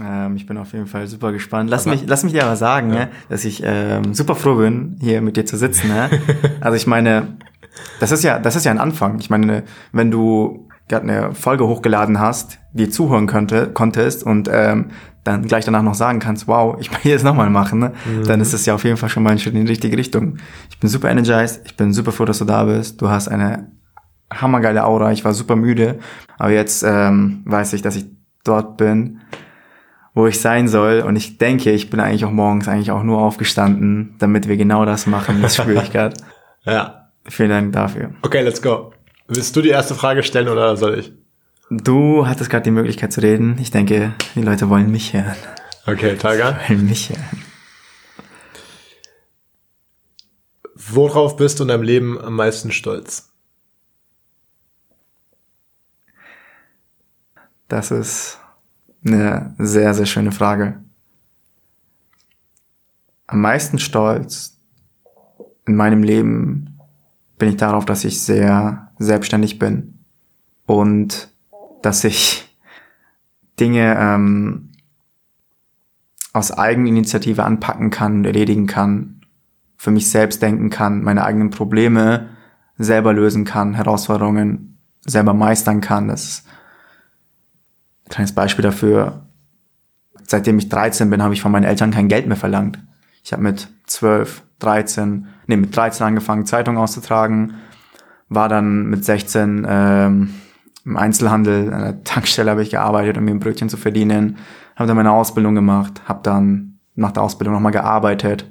Ähm, 0.00 0.36
ich 0.36 0.46
bin 0.46 0.56
auf 0.56 0.72
jeden 0.72 0.86
Fall 0.86 1.06
super 1.06 1.32
gespannt. 1.32 1.68
Lass 1.68 1.86
mich, 1.86 2.04
lass 2.06 2.24
mich 2.24 2.32
dir 2.32 2.44
aber 2.44 2.56
sagen, 2.56 2.90
ja. 2.92 3.00
ne, 3.00 3.08
dass 3.28 3.44
ich 3.44 3.62
ähm, 3.64 4.14
super 4.14 4.34
froh 4.34 4.54
bin, 4.56 4.96
hier 5.00 5.20
mit 5.20 5.36
dir 5.36 5.44
zu 5.44 5.56
sitzen. 5.56 5.88
Ne? 5.88 6.08
also 6.60 6.76
ich 6.76 6.86
meine, 6.86 7.36
das 8.00 8.10
ist 8.10 8.24
ja, 8.24 8.38
das 8.38 8.56
ist 8.56 8.64
ja 8.64 8.70
ein 8.70 8.78
Anfang. 8.78 9.18
Ich 9.18 9.28
meine, 9.28 9.64
wenn 9.92 10.10
du 10.10 10.68
gerade 10.88 11.08
eine 11.08 11.34
Folge 11.34 11.66
hochgeladen 11.66 12.20
hast, 12.20 12.58
die 12.72 12.88
zuhören 12.88 13.26
könnte, 13.26 13.70
konntest 13.72 14.24
und 14.24 14.48
ähm, 14.50 14.90
dann 15.24 15.46
gleich 15.46 15.64
danach 15.64 15.82
noch 15.82 15.94
sagen 15.94 16.18
kannst, 16.18 16.48
wow, 16.48 16.76
ich 16.80 16.90
will 16.90 17.12
jetzt 17.12 17.24
nochmal 17.24 17.48
machen, 17.48 17.78
ne? 17.78 17.92
Mhm. 18.04 18.24
dann 18.24 18.40
ist 18.40 18.52
es 18.52 18.66
ja 18.66 18.74
auf 18.74 18.84
jeden 18.84 18.96
Fall 18.96 19.08
schon 19.08 19.22
mal 19.22 19.30
ein 19.30 19.38
Schritt 19.38 19.54
in 19.54 19.64
die 19.64 19.70
richtige 19.70 19.96
Richtung. 19.96 20.38
Ich 20.68 20.80
bin 20.80 20.90
super 20.90 21.10
energized, 21.10 21.62
ich 21.64 21.76
bin 21.76 21.92
super 21.92 22.12
froh, 22.12 22.24
dass 22.24 22.38
du 22.38 22.44
da 22.44 22.64
bist. 22.64 23.00
Du 23.00 23.08
hast 23.08 23.28
eine 23.28 23.70
hammergeile 24.32 24.84
Aura, 24.84 25.12
ich 25.12 25.24
war 25.24 25.32
super 25.32 25.54
müde, 25.54 25.98
aber 26.38 26.50
jetzt 26.50 26.82
ähm, 26.82 27.42
weiß 27.44 27.74
ich, 27.74 27.82
dass 27.82 27.96
ich 27.96 28.06
dort 28.44 28.76
bin, 28.78 29.20
wo 30.14 30.26
ich 30.26 30.40
sein 30.40 30.68
soll 30.68 31.00
und 31.00 31.16
ich 31.16 31.38
denke, 31.38 31.70
ich 31.70 31.90
bin 31.90 32.00
eigentlich 32.00 32.24
auch 32.24 32.30
morgens 32.30 32.68
eigentlich 32.68 32.90
auch 32.90 33.02
nur 33.02 33.18
aufgestanden, 33.18 34.14
damit 34.18 34.48
wir 34.48 34.56
genau 34.56 34.84
das 34.84 35.06
machen, 35.06 35.40
das 35.40 35.56
spüre 35.56 35.82
ich 35.82 35.92
gerade. 35.92 36.16
ja. 36.64 37.10
Vielen 37.28 37.50
Dank 37.50 37.72
dafür. 37.72 38.10
Okay, 38.22 38.42
let's 38.42 38.60
go. 38.60 38.92
Willst 39.28 39.54
du 39.54 39.62
die 39.62 39.68
erste 39.68 39.94
Frage 39.94 40.22
stellen 40.22 40.48
oder 40.48 40.76
soll 40.76 40.98
ich? 40.98 41.12
Du 41.70 42.26
hattest 42.26 42.50
gerade 42.50 42.64
die 42.64 42.70
Möglichkeit 42.70 43.12
zu 43.12 43.22
reden. 43.22 43.56
Ich 43.60 43.70
denke, 43.70 44.12
die 44.34 44.42
Leute 44.42 44.68
wollen 44.68 44.90
mich 44.90 45.14
hören. 45.14 45.36
Okay, 45.86 46.16
Tiger. 46.16 46.58
Wollen 46.68 46.86
mich 46.86 47.10
hören. 47.10 47.44
Worauf 50.74 51.36
bist 51.36 51.60
du 51.60 51.64
in 51.64 51.68
deinem 51.68 51.84
Leben 51.84 52.20
am 52.20 52.34
meisten 52.34 52.72
stolz? 52.72 53.30
Das 57.68 57.90
ist 57.90 58.41
eine 59.04 59.54
sehr, 59.58 59.94
sehr 59.94 60.06
schöne 60.06 60.32
Frage. 60.32 60.80
Am 63.26 63.40
meisten 63.40 63.78
stolz 63.78 64.60
in 65.66 65.76
meinem 65.76 66.02
Leben 66.02 66.78
bin 67.38 67.48
ich 67.48 67.56
darauf, 67.56 67.84
dass 67.84 68.04
ich 68.04 68.22
sehr 68.22 68.92
selbstständig 68.98 69.58
bin 69.58 69.98
und 70.66 71.28
dass 71.82 72.04
ich 72.04 72.48
Dinge 73.58 73.96
ähm, 73.98 74.70
aus 76.32 76.52
Eigeninitiative 76.52 77.44
anpacken 77.44 77.90
kann 77.90 78.24
erledigen 78.24 78.66
kann, 78.66 79.22
für 79.76 79.90
mich 79.90 80.10
selbst 80.10 80.40
denken 80.42 80.70
kann, 80.70 81.02
meine 81.02 81.24
eigenen 81.24 81.50
Probleme 81.50 82.30
selber 82.78 83.12
lösen 83.12 83.44
kann, 83.44 83.74
Herausforderungen 83.74 84.78
selber 85.04 85.34
meistern 85.34 85.80
kann. 85.80 86.08
Das 86.08 86.44
kleines 88.12 88.32
Beispiel 88.32 88.62
dafür. 88.62 89.22
Seitdem 90.24 90.58
ich 90.58 90.68
13 90.68 91.10
bin, 91.10 91.22
habe 91.22 91.34
ich 91.34 91.42
von 91.42 91.50
meinen 91.50 91.64
Eltern 91.64 91.90
kein 91.90 92.08
Geld 92.08 92.26
mehr 92.26 92.36
verlangt. 92.36 92.78
Ich 93.24 93.32
habe 93.32 93.42
mit 93.42 93.68
12, 93.86 94.42
13, 94.60 95.26
nee, 95.46 95.56
mit 95.56 95.74
13 95.74 96.06
angefangen, 96.06 96.46
Zeitung 96.46 96.76
auszutragen, 96.76 97.54
war 98.28 98.48
dann 98.48 98.86
mit 98.86 99.04
16 99.04 99.66
ähm, 99.68 100.34
im 100.84 100.96
Einzelhandel, 100.96 101.72
an 101.72 101.80
der 101.80 102.04
Tankstelle 102.04 102.50
habe 102.50 102.62
ich 102.62 102.70
gearbeitet, 102.70 103.16
um 103.16 103.24
mir 103.24 103.30
ein 103.30 103.40
Brötchen 103.40 103.68
zu 103.68 103.76
verdienen, 103.76 104.38
habe 104.76 104.88
dann 104.88 104.96
meine 104.96 105.12
Ausbildung 105.12 105.54
gemacht, 105.54 106.02
habe 106.06 106.20
dann 106.22 106.78
nach 106.94 107.12
der 107.12 107.22
Ausbildung 107.22 107.54
nochmal 107.54 107.72
gearbeitet, 107.72 108.50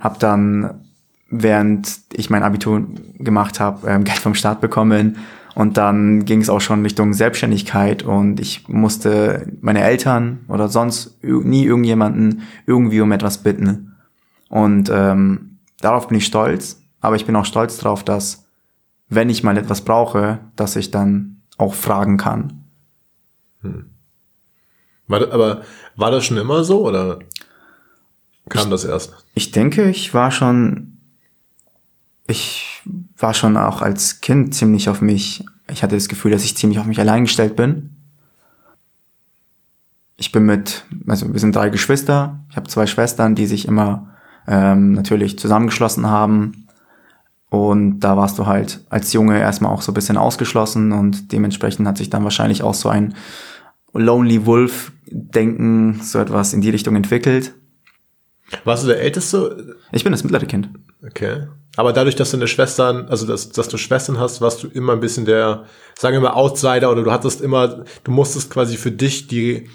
habe 0.00 0.18
dann, 0.18 0.82
während 1.30 2.00
ich 2.12 2.30
mein 2.30 2.42
Abitur 2.42 2.86
gemacht 3.18 3.60
habe, 3.60 3.88
ähm, 3.88 4.04
Geld 4.04 4.18
vom 4.18 4.34
Staat 4.34 4.60
bekommen 4.60 5.16
und 5.54 5.76
dann 5.76 6.24
ging 6.24 6.40
es 6.40 6.50
auch 6.50 6.60
schon 6.60 6.82
Richtung 6.82 7.12
Selbstständigkeit 7.12 8.02
und 8.02 8.40
ich 8.40 8.68
musste 8.68 9.52
meine 9.60 9.82
Eltern 9.82 10.40
oder 10.48 10.68
sonst 10.68 11.22
nie 11.22 11.64
irgendjemanden 11.64 12.42
irgendwie 12.66 13.00
um 13.00 13.12
etwas 13.12 13.42
bitten. 13.42 13.96
Und 14.48 14.90
ähm, 14.92 15.58
darauf 15.80 16.08
bin 16.08 16.18
ich 16.18 16.26
stolz, 16.26 16.80
aber 17.00 17.16
ich 17.16 17.26
bin 17.26 17.36
auch 17.36 17.44
stolz 17.44 17.76
darauf, 17.78 18.02
dass 18.04 18.46
wenn 19.08 19.30
ich 19.30 19.42
mal 19.42 19.56
etwas 19.56 19.82
brauche, 19.82 20.40
dass 20.56 20.76
ich 20.76 20.90
dann 20.90 21.42
auch 21.56 21.74
fragen 21.74 22.16
kann. 22.16 22.64
Hm. 23.60 23.90
War, 25.06 25.32
aber 25.32 25.62
war 25.96 26.10
das 26.10 26.24
schon 26.24 26.36
immer 26.36 26.64
so 26.64 26.86
oder 26.86 27.18
kam 28.48 28.64
ich, 28.64 28.70
das 28.70 28.84
erst? 28.84 29.14
Ich 29.34 29.50
denke, 29.50 29.88
ich 29.90 30.14
war 30.14 30.30
schon, 30.30 30.98
ich 32.26 32.82
war 33.18 33.34
schon 33.34 33.56
auch 33.56 33.82
als 33.82 34.20
Kind 34.20 34.54
ziemlich 34.54 34.88
auf 34.88 35.00
mich, 35.00 35.44
ich 35.68 35.82
hatte 35.82 35.94
das 35.94 36.08
Gefühl, 36.08 36.30
dass 36.30 36.44
ich 36.44 36.56
ziemlich 36.56 36.78
auf 36.78 36.86
mich 36.86 37.00
allein 37.00 37.24
gestellt 37.24 37.56
bin. 37.56 37.90
Ich 40.16 40.32
bin 40.32 40.44
mit, 40.44 40.84
also 41.06 41.32
wir 41.32 41.40
sind 41.40 41.56
drei 41.56 41.70
Geschwister, 41.70 42.40
ich 42.50 42.56
habe 42.56 42.68
zwei 42.68 42.86
Schwestern, 42.86 43.34
die 43.34 43.46
sich 43.46 43.66
immer 43.66 44.14
ähm, 44.46 44.92
natürlich 44.92 45.38
zusammengeschlossen 45.38 46.06
haben, 46.06 46.64
und 47.54 48.00
da 48.00 48.16
warst 48.16 48.36
du 48.40 48.46
halt 48.46 48.80
als 48.88 49.12
Junge 49.12 49.38
erstmal 49.38 49.70
auch 49.70 49.80
so 49.80 49.92
ein 49.92 49.94
bisschen 49.94 50.16
ausgeschlossen 50.16 50.90
und 50.90 51.30
dementsprechend 51.30 51.86
hat 51.86 51.98
sich 51.98 52.10
dann 52.10 52.24
wahrscheinlich 52.24 52.64
auch 52.64 52.74
so 52.74 52.88
ein 52.88 53.14
Lonely 53.92 54.44
Wolf 54.44 54.90
Denken, 55.06 56.00
so 56.02 56.18
etwas 56.18 56.52
in 56.52 56.62
die 56.62 56.70
Richtung 56.70 56.96
entwickelt. 56.96 57.54
Warst 58.64 58.82
du 58.82 58.88
der 58.88 59.00
Älteste? 59.00 59.76
Ich 59.92 60.02
bin 60.02 60.10
das 60.10 60.24
mittlere 60.24 60.46
Kind. 60.46 60.68
Okay. 61.06 61.46
Aber 61.76 61.92
dadurch, 61.92 62.14
dass 62.14 62.30
du 62.30 62.36
eine 62.36 62.46
Schwestern, 62.46 63.08
also 63.08 63.26
dass, 63.26 63.50
dass 63.50 63.68
du 63.68 63.76
Schwestern 63.78 64.18
hast, 64.18 64.40
warst 64.40 64.62
du 64.62 64.68
immer 64.68 64.92
ein 64.92 65.00
bisschen 65.00 65.24
der, 65.24 65.64
sagen 65.98 66.14
wir 66.14 66.20
mal, 66.20 66.34
Outsider 66.34 66.90
oder 66.90 67.02
du 67.02 67.10
hattest 67.10 67.40
immer, 67.40 67.84
du 68.04 68.10
musstest 68.10 68.50
quasi 68.50 68.76
für 68.76 68.92
dich 68.92 69.26
die 69.26 69.68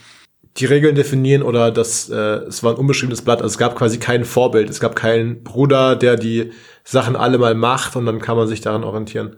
die 0.57 0.65
Regeln 0.65 0.95
definieren 0.95 1.43
oder 1.43 1.71
das, 1.71 2.09
äh, 2.09 2.15
es 2.15 2.63
war 2.63 2.73
ein 2.73 2.77
unbeschriebenes 2.77 3.21
Blatt. 3.21 3.41
Also 3.41 3.53
es 3.53 3.57
gab 3.57 3.75
quasi 3.75 3.97
kein 3.97 4.25
Vorbild. 4.25 4.69
Es 4.69 4.79
gab 4.79 4.95
keinen 4.95 5.43
Bruder, 5.43 5.95
der 5.95 6.15
die 6.15 6.51
Sachen 6.83 7.15
alle 7.15 7.37
mal 7.37 7.55
macht 7.55 7.95
und 7.95 8.05
dann 8.05 8.19
kann 8.19 8.35
man 8.35 8.47
sich 8.47 8.61
daran 8.61 8.83
orientieren. 8.83 9.37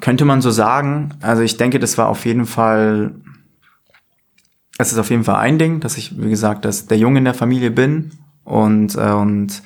Könnte 0.00 0.24
man 0.24 0.40
so 0.40 0.50
sagen. 0.50 1.14
Also 1.20 1.42
ich 1.42 1.56
denke, 1.56 1.78
das 1.78 1.98
war 1.98 2.08
auf 2.08 2.24
jeden 2.24 2.46
Fall, 2.46 3.14
es 4.78 4.92
ist 4.92 4.98
auf 4.98 5.10
jeden 5.10 5.24
Fall 5.24 5.36
ein 5.36 5.58
Ding, 5.58 5.80
dass 5.80 5.98
ich, 5.98 6.18
wie 6.18 6.30
gesagt, 6.30 6.64
dass 6.64 6.86
der 6.86 6.98
Junge 6.98 7.18
in 7.18 7.24
der 7.24 7.34
Familie 7.34 7.70
bin 7.70 8.12
und, 8.44 8.96
äh, 8.96 9.10
und 9.10 9.62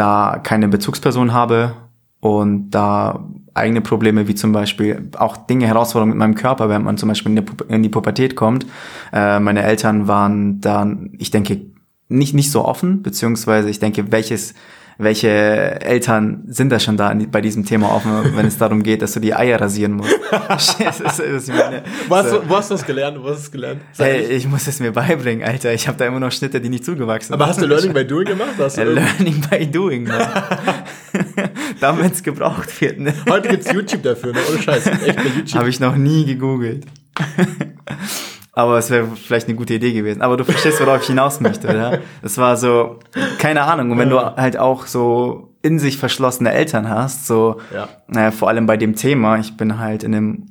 da 0.00 0.40
keine 0.42 0.66
Bezugsperson 0.68 1.34
habe 1.34 1.74
und 2.20 2.70
da 2.70 3.22
eigene 3.52 3.82
Probleme, 3.82 4.28
wie 4.28 4.34
zum 4.34 4.52
Beispiel 4.52 5.10
auch 5.18 5.36
Dinge, 5.36 5.66
Herausforderungen 5.66 6.16
mit 6.16 6.18
meinem 6.18 6.34
Körper, 6.34 6.70
wenn 6.70 6.84
man 6.84 6.96
zum 6.96 7.10
Beispiel 7.10 7.36
in, 7.36 7.44
in 7.68 7.82
die 7.82 7.90
Pubertät 7.90 8.34
kommt. 8.34 8.64
Äh, 9.12 9.40
meine 9.40 9.62
Eltern 9.62 10.08
waren 10.08 10.60
dann, 10.62 11.10
ich 11.18 11.30
denke, 11.30 11.60
nicht, 12.08 12.32
nicht 12.34 12.50
so 12.50 12.64
offen, 12.64 13.02
beziehungsweise 13.02 13.68
ich 13.68 13.78
denke, 13.78 14.10
welches 14.10 14.54
welche 15.00 15.28
Eltern 15.28 16.44
sind 16.46 16.70
da 16.70 16.78
schon 16.78 16.96
da 16.96 17.14
bei 17.30 17.40
diesem 17.40 17.64
Thema 17.64 17.94
offen, 17.94 18.36
wenn 18.36 18.46
es 18.46 18.58
darum 18.58 18.82
geht, 18.82 19.02
dass 19.02 19.12
du 19.12 19.20
die 19.20 19.34
Eier 19.34 19.60
rasieren 19.60 19.92
musst. 19.92 20.18
das 20.48 20.78
ist, 21.00 21.20
das 21.20 21.48
meine, 21.48 21.82
wo, 22.08 22.16
hast 22.16 22.32
du, 22.32 22.48
wo 22.48 22.56
hast 22.56 22.70
du 22.70 22.74
das 22.74 22.86
gelernt? 22.86 23.18
Wo 23.18 23.28
hast 23.28 23.36
du 23.36 23.42
das 23.42 23.50
gelernt? 23.50 23.80
hey, 23.96 24.24
ich 24.26 24.46
muss 24.46 24.66
es 24.66 24.78
mir 24.80 24.92
beibringen, 24.92 25.46
Alter. 25.46 25.72
Ich 25.72 25.88
habe 25.88 25.96
da 25.96 26.06
immer 26.06 26.20
noch 26.20 26.32
Schnitte, 26.32 26.60
die 26.60 26.68
nicht 26.68 26.84
zugewachsen 26.84 27.28
sind. 27.28 27.34
Aber 27.34 27.46
hast 27.46 27.60
du 27.60 27.66
Learning 27.66 27.92
by 27.92 28.04
Doing 28.04 28.26
gemacht? 28.26 28.54
Hast 28.58 28.76
du 28.76 28.84
Learning 28.84 29.42
by 29.48 29.66
Doing, 29.66 30.04
Mann. 30.04 30.28
Damit 31.80 32.12
es 32.12 32.22
gebraucht 32.22 32.80
wird. 32.80 33.00
Ne? 33.00 33.14
Heute 33.28 33.48
gibt's 33.48 33.72
YouTube 33.72 34.02
dafür, 34.02 34.32
ne? 34.32 34.40
Ohne 34.50 34.62
Scheiß. 34.62 34.86
Echt 34.86 35.16
bei 35.16 35.22
YouTube. 35.36 35.54
Habe 35.54 35.70
ich 35.70 35.80
noch 35.80 35.96
nie 35.96 36.26
gegoogelt. 36.26 36.84
Aber 38.52 38.78
es 38.78 38.90
wäre 38.90 39.06
vielleicht 39.06 39.46
eine 39.46 39.56
gute 39.56 39.74
Idee 39.74 39.92
gewesen. 39.92 40.22
Aber 40.22 40.36
du 40.36 40.44
verstehst, 40.44 40.80
worauf 40.80 41.02
ich 41.02 41.06
hinaus 41.06 41.40
möchte, 41.40 41.68
oder? 41.68 42.00
Das 42.22 42.36
war 42.36 42.56
so, 42.56 42.98
keine 43.38 43.62
Ahnung. 43.62 43.92
Und 43.92 43.98
wenn 43.98 44.10
du 44.10 44.18
halt 44.18 44.58
auch 44.58 44.86
so 44.86 45.54
in 45.62 45.78
sich 45.78 45.98
verschlossene 45.98 46.50
Eltern 46.50 46.88
hast, 46.88 47.26
so, 47.26 47.60
ja. 47.72 47.88
naja, 48.08 48.30
vor 48.30 48.48
allem 48.48 48.66
bei 48.66 48.76
dem 48.76 48.96
Thema, 48.96 49.38
ich 49.38 49.56
bin 49.56 49.78
halt 49.78 50.02
in 50.02 50.14
einem 50.14 50.46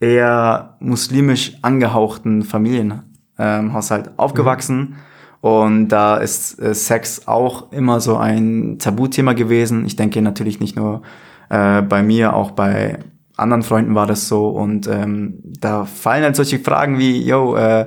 eher 0.00 0.76
muslimisch 0.80 1.54
angehauchten 1.62 2.42
Familienhaushalt 2.42 4.06
ähm, 4.06 4.12
aufgewachsen. 4.16 4.78
Mhm. 4.78 4.96
Und 5.40 5.88
da 5.88 6.16
ist 6.16 6.60
äh, 6.60 6.74
Sex 6.74 7.28
auch 7.28 7.70
immer 7.72 8.00
so 8.00 8.16
ein 8.16 8.78
Tabuthema 8.78 9.32
gewesen. 9.34 9.84
Ich 9.84 9.96
denke 9.96 10.22
natürlich 10.22 10.60
nicht 10.60 10.76
nur 10.76 11.02
äh, 11.50 11.82
bei 11.82 12.02
mir, 12.02 12.34
auch 12.34 12.52
bei 12.52 12.98
anderen 13.36 13.62
Freunden 13.62 13.94
war 13.94 14.06
das 14.06 14.28
so 14.28 14.48
und 14.48 14.86
ähm, 14.86 15.38
da 15.44 15.84
fallen 15.84 16.24
halt 16.24 16.36
solche 16.36 16.58
Fragen 16.58 16.98
wie, 16.98 17.22
yo, 17.22 17.56
äh, 17.56 17.86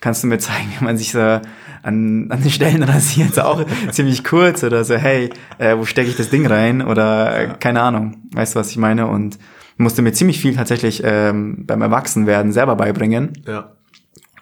kannst 0.00 0.22
du 0.22 0.26
mir 0.26 0.38
zeigen, 0.38 0.68
wie 0.78 0.84
man 0.84 0.96
sich 0.96 1.12
so 1.12 1.18
an, 1.18 1.40
an 1.82 2.42
den 2.42 2.50
Stellen 2.50 2.82
rasiert, 2.82 3.34
so 3.34 3.42
auch 3.42 3.64
ziemlich 3.90 4.24
kurz 4.24 4.62
oder 4.62 4.84
so, 4.84 4.94
hey, 4.94 5.30
äh, 5.58 5.76
wo 5.76 5.84
stecke 5.84 6.10
ich 6.10 6.16
das 6.16 6.30
Ding 6.30 6.46
rein 6.46 6.82
oder 6.82 7.38
äh, 7.38 7.48
keine 7.58 7.82
Ahnung, 7.82 8.16
weißt 8.32 8.54
du, 8.54 8.60
was 8.60 8.70
ich 8.70 8.76
meine 8.76 9.06
und 9.06 9.38
musste 9.78 10.02
mir 10.02 10.12
ziemlich 10.12 10.40
viel 10.40 10.54
tatsächlich 10.54 11.02
ähm, 11.04 11.64
beim 11.66 11.80
Erwachsenwerden 11.80 12.52
selber 12.52 12.76
beibringen. 12.76 13.32
Ja. 13.46 13.72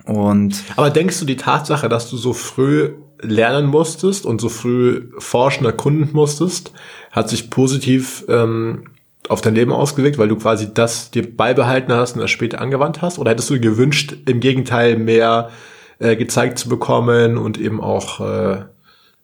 Und 0.04 0.64
Aber 0.76 0.90
denkst 0.90 1.20
du, 1.20 1.26
die 1.26 1.36
Tatsache, 1.36 1.88
dass 1.88 2.10
du 2.10 2.16
so 2.16 2.32
früh 2.32 2.94
lernen 3.20 3.66
musstest 3.66 4.26
und 4.26 4.40
so 4.40 4.48
früh 4.48 5.10
forschen, 5.18 5.64
erkunden 5.64 6.10
musstest, 6.12 6.72
hat 7.12 7.28
sich 7.28 7.50
positiv 7.50 8.24
ähm, 8.28 8.84
auf 9.28 9.40
dein 9.40 9.54
Leben 9.54 9.72
ausgewirkt, 9.72 10.18
weil 10.18 10.28
du 10.28 10.36
quasi 10.36 10.72
das 10.72 11.10
dir 11.10 11.36
beibehalten 11.36 11.92
hast 11.92 12.14
und 12.14 12.20
das 12.20 12.30
später 12.30 12.60
angewandt 12.60 13.02
hast? 13.02 13.18
Oder 13.18 13.32
hättest 13.32 13.50
du 13.50 13.60
gewünscht, 13.60 14.16
im 14.26 14.40
Gegenteil 14.40 14.96
mehr 14.96 15.50
äh, 15.98 16.16
gezeigt 16.16 16.58
zu 16.58 16.68
bekommen 16.68 17.38
und 17.38 17.58
eben 17.58 17.80
auch, 17.80 18.20
äh, 18.20 18.64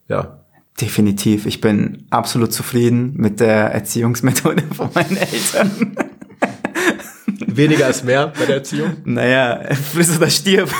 ja. 0.09 0.39
Definitiv. 0.81 1.47
Ich 1.47 1.61
bin 1.61 2.07
absolut 2.11 2.53
zufrieden 2.53 3.15
mit 3.17 3.39
der 3.39 3.71
Erziehungsmethode 3.73 4.65
von 4.75 4.91
meinen 4.93 5.17
Eltern. 5.17 5.97
Weniger 7.47 7.89
ist 7.89 8.05
mehr 8.05 8.33
bei 8.37 8.47
der 8.47 8.57
Erziehung? 8.57 8.97
Naja, 9.05 9.61
friss 9.93 10.17
oder 10.17 10.29
stirb. 10.31 10.71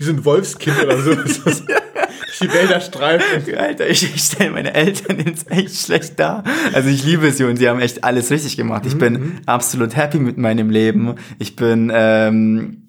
Wie 0.00 0.04
so 0.04 0.12
ein 0.12 0.24
Wolfskind 0.24 0.82
oder 0.82 0.96
so. 0.96 1.14
die 2.40 2.50
Wälder 2.50 2.80
streifen. 2.80 3.54
Alter, 3.54 3.86
ich, 3.86 4.02
ich 4.02 4.22
stelle 4.22 4.52
meine 4.52 4.72
Eltern 4.72 5.18
jetzt 5.26 5.50
echt 5.50 5.76
schlecht 5.76 6.18
dar. 6.18 6.42
Also 6.72 6.88
ich 6.88 7.04
liebe 7.04 7.30
sie 7.32 7.44
und 7.44 7.58
sie 7.58 7.68
haben 7.68 7.80
echt 7.80 8.02
alles 8.02 8.30
richtig 8.30 8.56
gemacht. 8.56 8.86
Ich 8.86 8.96
bin 8.96 9.12
mhm. 9.12 9.32
absolut 9.44 9.94
happy 9.96 10.18
mit 10.18 10.38
meinem 10.38 10.70
Leben. 10.70 11.16
Ich 11.38 11.54
bin, 11.54 11.92
ähm, 11.94 12.86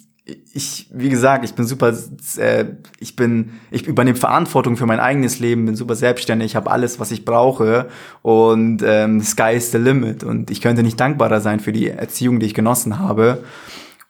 ich, 0.53 0.87
wie 0.93 1.09
gesagt, 1.09 1.43
ich 1.43 1.53
bin 1.53 1.65
super, 1.65 1.93
äh, 2.37 2.65
ich 3.01 3.17
bin, 3.17 3.59
ich 3.71 3.85
übernehme 3.87 4.17
Verantwortung 4.17 4.77
für 4.77 4.85
mein 4.85 5.01
eigenes 5.01 5.39
Leben, 5.39 5.65
bin 5.65 5.75
super 5.75 5.95
selbstständig, 5.95 6.51
ich 6.51 6.55
habe 6.55 6.71
alles, 6.71 7.01
was 7.01 7.11
ich 7.11 7.25
brauche 7.25 7.89
und 8.21 8.83
ähm, 8.85 9.19
sky 9.19 9.51
is 9.53 9.71
the 9.71 9.79
limit 9.79 10.23
und 10.23 10.49
ich 10.49 10.61
könnte 10.61 10.81
nicht 10.81 10.97
dankbarer 10.97 11.41
sein 11.41 11.59
für 11.59 11.73
die 11.73 11.89
Erziehung, 11.89 12.39
die 12.39 12.45
ich 12.45 12.53
genossen 12.53 12.99
habe. 12.99 13.43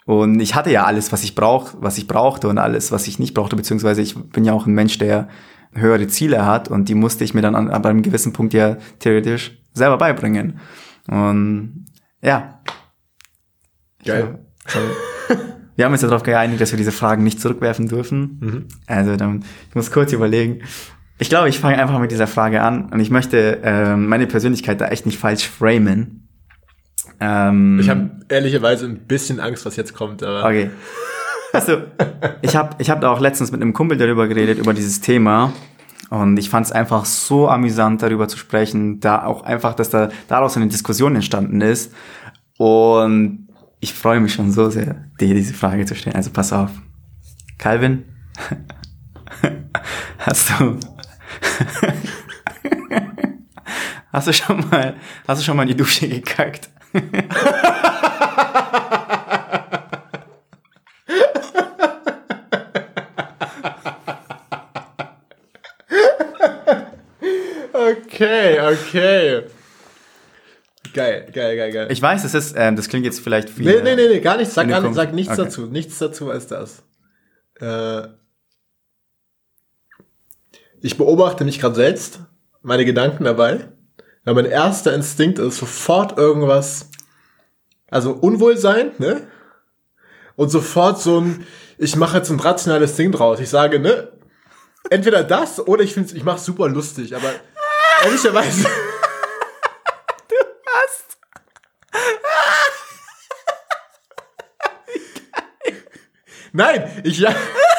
Und 0.06 0.40
ich 0.40 0.56
hatte 0.56 0.72
ja 0.72 0.86
alles, 0.86 1.12
was 1.12 1.24
ich 1.24 1.36
brauch, 1.36 1.74
was 1.80 1.98
ich 1.98 2.08
brauchte 2.08 2.48
und 2.48 2.58
alles, 2.58 2.92
was 2.92 3.08
ich 3.08 3.20
nicht 3.20 3.34
brauchte, 3.34 3.56
beziehungsweise 3.56 4.02
ich 4.02 4.16
bin 4.16 4.44
ja 4.44 4.54
auch 4.54 4.66
ein 4.66 4.74
Mensch, 4.74 4.98
der 4.98 5.28
höhere 5.74 6.08
Ziele 6.08 6.46
hat 6.46 6.70
und 6.70 6.90
die 6.90 6.96
musste 6.96 7.24
ich 7.24 7.34
mir 7.34 7.42
dann 7.42 7.56
an, 7.56 7.70
an 7.70 7.86
einem 7.86 8.02
gewissen 8.02 8.34
Punkt 8.34 8.54
ja 8.54 8.78
theoretisch 9.00 9.58
selber 9.74 9.98
beibringen. 9.98 10.60
Und 11.08 11.86
ja. 12.22 12.62
Geil. 14.04 14.40
Ja, 14.74 15.36
wir 15.76 15.86
haben 15.86 15.94
uns 15.94 16.02
ja 16.02 16.08
darauf 16.08 16.24
geeinigt, 16.24 16.60
dass 16.60 16.72
wir 16.72 16.78
diese 16.78 16.92
Fragen 16.92 17.24
nicht 17.24 17.40
zurückwerfen 17.40 17.88
dürfen. 17.88 18.40
Mhm. 18.42 18.68
Also 18.88 19.16
dann, 19.16 19.44
ich 19.70 19.76
muss 19.76 19.92
kurz 19.92 20.12
überlegen. 20.12 20.62
Ich 21.20 21.30
glaube, 21.30 21.50
ich 21.50 21.60
fange 21.60 21.78
einfach 21.78 22.00
mit 22.00 22.12
dieser 22.12 22.28
Frage 22.28 22.62
an 22.62 22.92
und 22.92 23.00
ich 23.00 23.12
möchte 23.12 23.62
äh, 23.64 23.96
meine 23.96 24.26
Persönlichkeit 24.26 24.82
da 24.82 24.88
echt 24.88 25.06
nicht 25.06 25.20
falsch 25.20 25.48
framen. 25.48 26.21
Ähm, 27.22 27.80
ich 27.80 27.90
habe 27.90 28.10
ehrlicherweise 28.30 28.88
ein 28.88 28.98
bisschen 28.98 29.40
Angst, 29.40 29.66
was 29.66 29.76
jetzt 29.76 29.94
kommt. 29.94 30.24
Aber 30.24 30.44
okay. 30.44 30.72
Also, 31.54 31.84
ich 32.42 32.56
habe 32.56 32.76
ich 32.80 32.90
hab 32.90 33.02
da 33.02 33.12
auch 33.12 33.20
letztens 33.20 33.52
mit 33.52 33.62
einem 33.62 33.74
Kumpel 33.74 33.98
darüber 33.98 34.28
geredet, 34.28 34.58
über 34.58 34.74
dieses 34.74 35.02
Thema. 35.02 35.54
Und 36.10 36.38
ich 36.38 36.50
fand 36.50 36.66
es 36.66 36.72
einfach 36.72 37.06
so 37.06 37.48
amüsant, 37.48 38.02
darüber 38.02 38.28
zu 38.28 38.38
sprechen, 38.38 39.00
da 39.00 39.24
auch 39.24 39.44
einfach, 39.44 39.76
dass 39.76 39.90
da 39.90 40.10
daraus 40.28 40.58
eine 40.58 40.68
Diskussion 40.68 41.16
entstanden 41.16 41.62
ist. 41.62 41.94
Und 42.58 43.48
ich 43.80 43.94
freue 43.94 44.20
mich 44.20 44.34
schon 44.34 44.52
so 44.52 44.70
sehr, 44.70 45.06
dir 45.20 45.36
diese 45.36 45.54
Frage 45.54 45.86
zu 45.86 45.96
stellen. 45.96 46.16
Also 46.16 46.32
pass 46.32 46.52
auf. 46.52 46.72
Calvin, 47.60 48.06
hast 50.18 50.50
du 50.50 50.80
hast 54.12 54.28
du 54.28 54.34
schon 54.34 54.68
mal 54.70 54.96
hast 55.28 55.42
du 55.42 55.46
schon 55.46 55.56
mal 55.56 55.64
in 55.64 55.70
die 55.70 55.76
Dusche 55.76 56.10
gekackt? 56.10 56.71
Okay, 67.74 68.60
okay. 68.60 69.44
Geil, 70.94 71.30
geil, 71.32 71.56
geil, 71.56 71.72
geil. 71.72 71.88
Ich 71.90 72.02
weiß, 72.02 72.24
das 72.24 72.34
ist, 72.34 72.56
ähm, 72.58 72.76
das 72.76 72.90
klingt 72.90 73.06
jetzt 73.06 73.22
vielleicht 73.22 73.58
wie. 73.58 73.64
Nee, 73.64 73.82
nee, 73.82 73.96
nee, 73.96 74.10
nee 74.10 74.20
gar 74.20 74.36
nichts, 74.38 74.54
sag, 74.54 74.68
gar 74.68 74.82
nicht, 74.82 74.94
sag 74.94 75.14
nichts 75.14 75.34
okay. 75.34 75.44
dazu, 75.44 75.68
nichts 75.68 75.98
dazu 76.00 76.30
als 76.30 76.48
das. 76.48 76.84
Äh, 77.60 78.08
ich 80.82 80.98
beobachte 80.98 81.46
mich 81.46 81.60
gerade 81.60 81.76
selbst, 81.76 82.20
meine 82.62 82.84
Gedanken 82.84 83.24
dabei. 83.24 83.70
Ja, 84.26 84.34
mein 84.34 84.46
erster 84.46 84.94
Instinkt 84.94 85.40
ist 85.40 85.58
sofort 85.58 86.18
irgendwas, 86.18 86.90
also 87.90 88.12
Unwohlsein, 88.12 88.92
ne? 89.00 89.28
Und 90.36 90.50
sofort 90.50 91.02
so 91.02 91.20
ein, 91.20 91.48
ich 91.78 91.96
mache 91.96 92.18
jetzt 92.18 92.30
ein 92.30 92.40
rationales 92.40 92.96
Ding 92.96 93.12
draus. 93.12 93.40
Ich 93.40 93.50
sage, 93.50 93.80
ne? 93.80 94.12
Entweder 94.90 95.24
das 95.24 95.60
oder 95.60 95.84
ich 95.84 95.94
finde 95.94 96.16
ich 96.16 96.24
mache 96.24 96.40
super 96.40 96.68
lustig, 96.70 97.16
aber 97.16 97.32
ehrlicherweise. 98.04 98.68
Du 100.30 100.36
hast. 100.66 101.18
Nein, 106.54 107.02
ich 107.04 107.20
ja. 107.20 107.36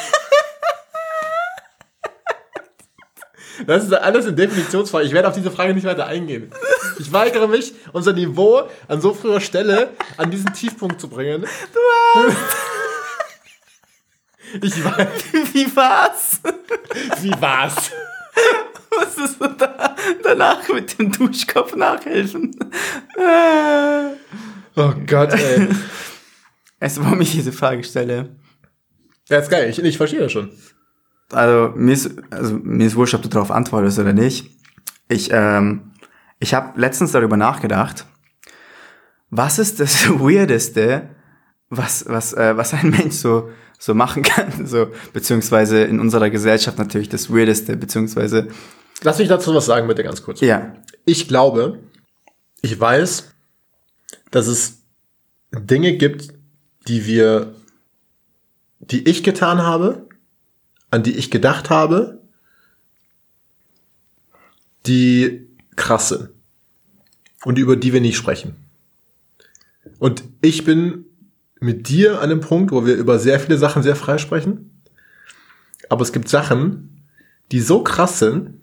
Das 3.66 3.84
ist 3.84 3.92
alles 3.92 4.26
in 4.26 4.36
Definitionsfrage. 4.36 5.06
Ich 5.06 5.12
werde 5.12 5.28
auf 5.28 5.34
diese 5.34 5.50
Frage 5.50 5.74
nicht 5.74 5.84
weiter 5.84 6.06
eingehen. 6.06 6.50
Ich 6.98 7.12
weigere 7.12 7.48
mich, 7.48 7.72
unser 7.92 8.12
Niveau 8.12 8.68
an 8.88 9.00
so 9.00 9.14
früher 9.14 9.40
Stelle 9.40 9.90
an 10.16 10.30
diesen 10.30 10.52
Tiefpunkt 10.52 11.00
zu 11.00 11.08
bringen. 11.08 11.42
Du 11.72 12.20
hast. 12.20 12.36
Ich 14.60 14.84
weiß. 14.84 15.08
Wie 15.54 15.74
war's? 15.74 16.40
Wie 17.22 17.32
war's? 17.40 17.90
Musstest 19.00 19.40
du 19.40 19.48
da 19.48 19.96
danach 20.22 20.68
mit 20.68 20.98
dem 20.98 21.10
Duschkopf 21.10 21.74
nachhelfen? 21.74 22.54
Oh 24.76 24.92
Gott, 25.06 25.32
ey. 25.32 25.68
Weißt 26.80 26.98
du, 26.98 27.04
warum 27.04 27.22
ich 27.22 27.32
diese 27.32 27.52
Frage 27.52 27.82
stelle? 27.82 28.36
Ja, 29.30 29.38
ist 29.38 29.50
geil. 29.50 29.70
Ich, 29.70 29.78
ich 29.78 29.96
verstehe 29.96 30.20
das 30.20 30.32
schon 30.32 30.50
also 31.32 31.72
mir 31.76 31.92
ist, 31.92 32.10
also 32.30 32.58
mir 32.62 32.86
ist 32.86 32.96
wurscht, 32.96 33.14
ob 33.14 33.22
du 33.22 33.28
darauf 33.28 33.50
antwortest 33.50 33.98
oder 33.98 34.12
nicht. 34.12 34.50
Ich, 35.08 35.30
ähm, 35.32 35.92
ich 36.38 36.54
habe 36.54 36.78
letztens 36.80 37.12
darüber 37.12 37.36
nachgedacht, 37.36 38.06
was 39.30 39.58
ist 39.58 39.80
das 39.80 40.08
Weirdeste, 40.20 41.08
was, 41.68 42.04
was, 42.08 42.32
äh, 42.34 42.56
was 42.56 42.74
ein 42.74 42.90
Mensch 42.90 43.14
so, 43.14 43.50
so 43.78 43.94
machen 43.94 44.22
kann, 44.22 44.66
so, 44.66 44.88
beziehungsweise 45.12 45.82
in 45.84 46.00
unserer 46.00 46.30
Gesellschaft 46.30 46.78
natürlich 46.78 47.08
das 47.08 47.32
Weirdeste, 47.32 47.76
beziehungsweise. 47.76 48.48
Lass 49.02 49.18
mich 49.18 49.28
dazu 49.28 49.54
was 49.54 49.66
sagen, 49.66 49.88
bitte 49.88 50.04
ganz 50.04 50.22
kurz. 50.22 50.40
Ja. 50.40 50.74
Ich 51.04 51.26
glaube, 51.26 51.80
ich 52.60 52.78
weiß, 52.78 53.32
dass 54.30 54.46
es 54.46 54.82
Dinge 55.52 55.96
gibt, 55.96 56.28
die 56.86 57.06
wir, 57.06 57.54
die 58.78 59.08
ich 59.08 59.22
getan 59.22 59.62
habe, 59.62 60.06
an 60.92 61.02
die 61.02 61.16
ich 61.16 61.30
gedacht 61.30 61.70
habe, 61.70 62.20
die 64.86 65.48
krass 65.74 66.10
sind 66.10 66.28
und 67.44 67.58
über 67.58 67.76
die 67.76 67.92
wir 67.94 68.02
nicht 68.02 68.16
sprechen. 68.16 68.56
Und 69.98 70.22
ich 70.42 70.64
bin 70.64 71.06
mit 71.60 71.88
dir 71.88 72.20
an 72.20 72.30
einem 72.30 72.40
Punkt, 72.40 72.72
wo 72.72 72.84
wir 72.84 72.94
über 72.94 73.18
sehr 73.18 73.40
viele 73.40 73.56
Sachen 73.56 73.82
sehr 73.82 73.96
frei 73.96 74.18
sprechen. 74.18 74.82
Aber 75.88 76.02
es 76.02 76.12
gibt 76.12 76.28
Sachen, 76.28 77.02
die 77.52 77.60
so 77.60 77.82
krass 77.82 78.18
sind, 78.18 78.60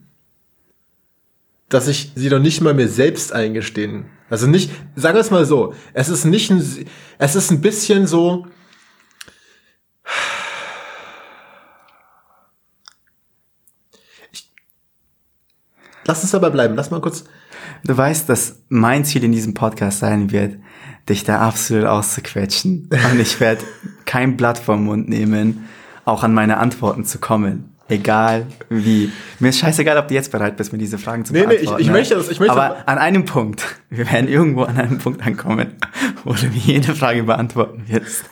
dass 1.68 1.88
ich 1.88 2.12
sie 2.16 2.30
doch 2.30 2.40
nicht 2.40 2.62
mal 2.62 2.74
mir 2.76 2.90
selbst 2.90 3.34
eingestehen. 3.34 4.06
Also 4.30 4.46
nicht, 4.46 4.72
sagen 4.96 5.16
wir 5.16 5.22
es 5.22 5.32
mal 5.32 5.46
so, 5.46 5.74
es 5.94 6.10
ist 6.10 6.26
nicht 6.26 6.52
ein, 6.52 6.64
es 7.18 7.36
ist 7.36 7.52
ein 7.52 7.62
bisschen 7.62 8.06
so, 8.06 8.46
Lass 16.10 16.24
es 16.24 16.32
dabei 16.32 16.50
bleiben. 16.50 16.74
Lass 16.76 16.90
mal 16.90 17.02
kurz. 17.02 17.24
Du 17.84 17.96
weißt, 17.96 18.28
dass 18.28 18.64
mein 18.68 19.06
Ziel 19.06 19.24
in 19.24 19.32
diesem 19.32 19.54
Podcast 19.54 20.00
sein 20.00 20.32
wird, 20.32 20.56
dich 21.08 21.24
da 21.24 21.40
absolut 21.42 21.86
auszuquetschen. 21.86 22.90
Und 23.12 23.20
ich 23.20 23.40
werde 23.40 23.64
kein 24.06 24.36
Blatt 24.36 24.58
vom 24.58 24.86
Mund 24.86 25.08
nehmen, 25.08 25.70
auch 26.06 26.24
an 26.24 26.34
meine 26.34 26.58
Antworten 26.58 27.06
zu 27.06 27.20
kommen. 27.20 27.76
Egal 27.90 28.48
wie. 28.70 29.12
Mir 29.38 29.50
ist 29.50 29.60
scheißegal, 29.60 30.00
ob 30.00 30.08
du 30.08 30.16
jetzt 30.16 30.32
bereit 30.32 30.58
bist, 30.58 30.72
mir 30.72 30.80
diese 30.80 30.98
Fragen 30.98 31.26
zu 31.26 31.34
nee, 31.34 31.42
beantworten. 31.42 31.76
Nee, 31.76 31.82
ich, 31.82 31.88
ich 31.88 31.92
möchte 31.92 32.16
das. 32.16 32.28
Ich 32.30 32.40
möchte 32.40 32.54
Aber 32.54 32.78
an 32.88 32.98
einem 32.98 33.26
Punkt, 33.26 33.64
wir 33.92 34.12
werden 34.12 34.28
irgendwo 34.28 34.64
an 34.64 34.78
einem 34.80 34.98
Punkt 34.98 35.24
ankommen, 35.24 35.76
wo 36.24 36.34
du 36.34 36.48
mir 36.48 36.58
jede 36.58 36.96
Frage 36.96 37.22
beantworten 37.22 37.84
wirst. 37.88 38.26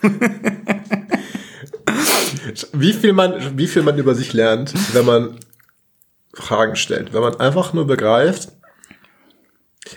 wie 2.74 2.94
viel 2.94 3.14
man, 3.14 3.56
wie 3.56 3.68
viel 3.68 3.84
man 3.84 3.96
über 4.00 4.16
sich 4.16 4.34
lernt, 4.34 4.74
wenn 4.94 5.06
man 5.06 5.38
Fragen 6.34 6.76
stellt. 6.76 7.14
Wenn 7.14 7.22
man 7.22 7.40
einfach 7.40 7.74
nur 7.74 7.88
begreift, 7.88 8.50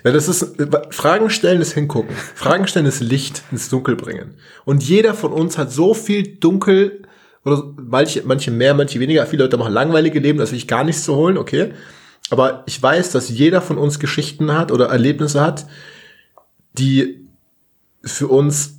weil 0.02 0.12
das 0.12 0.28
ist, 0.28 0.56
Fragen 0.90 1.30
stellen 1.30 1.60
ist 1.60 1.72
hingucken. 1.72 2.14
Fragen 2.34 2.66
stellen 2.66 2.86
ist 2.86 3.00
Licht 3.00 3.42
ins 3.50 3.68
Dunkel 3.68 3.96
bringen. 3.96 4.36
Und 4.64 4.82
jeder 4.82 5.14
von 5.14 5.32
uns 5.32 5.58
hat 5.58 5.72
so 5.72 5.94
viel 5.94 6.36
Dunkel, 6.36 7.02
oder 7.44 7.72
manche, 7.76 8.22
manche 8.24 8.50
mehr, 8.50 8.74
manche 8.74 9.00
weniger. 9.00 9.26
Viele 9.26 9.44
Leute 9.44 9.56
machen 9.56 9.72
langweilige 9.72 10.20
Leben, 10.20 10.38
das 10.38 10.50
will 10.50 10.58
ich 10.58 10.68
gar 10.68 10.84
nichts 10.84 11.04
zu 11.04 11.16
holen, 11.16 11.38
okay. 11.38 11.72
Aber 12.30 12.62
ich 12.66 12.80
weiß, 12.80 13.10
dass 13.12 13.28
jeder 13.28 13.60
von 13.60 13.78
uns 13.78 13.98
Geschichten 13.98 14.52
hat 14.52 14.70
oder 14.70 14.86
Erlebnisse 14.86 15.40
hat, 15.40 15.66
die 16.78 17.26
für 18.02 18.28
uns 18.28 18.74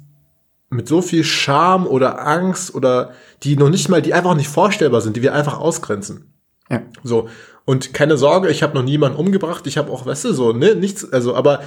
mit 0.70 0.88
so 0.88 1.02
viel 1.02 1.24
Scham 1.24 1.86
oder 1.86 2.26
Angst 2.26 2.74
oder 2.74 3.14
die 3.44 3.58
noch 3.58 3.70
nicht 3.70 3.90
mal, 3.90 4.02
die 4.02 4.14
einfach 4.14 4.36
nicht 4.36 4.48
vorstellbar 4.48 5.02
sind, 5.02 5.18
die 5.18 5.22
wir 5.22 5.34
einfach 5.34 5.60
ausgrenzen. 5.60 6.31
Ja. 6.72 6.82
So. 7.04 7.30
Und 7.66 7.94
keine 7.94 8.18
Sorge, 8.18 8.50
ich 8.50 8.64
habe 8.64 8.74
noch 8.74 8.84
niemanden 8.84 9.18
umgebracht, 9.18 9.68
ich 9.68 9.78
habe 9.78 9.92
auch, 9.92 10.06
weißt 10.06 10.26
du, 10.26 10.34
so, 10.34 10.54
ne, 10.54 10.74
nichts, 10.76 11.12
also, 11.12 11.36
aber 11.36 11.62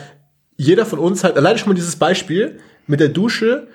jeder 0.57 0.87
von 0.87 0.99
uns 0.99 1.23
hat, 1.23 1.37
allein 1.37 1.59
schon 1.59 1.69
mal 1.69 1.75
dieses 1.75 1.97
Beispiel 1.97 2.59
mit 2.87 3.01
der 3.01 3.09
Dusche, 3.09 3.69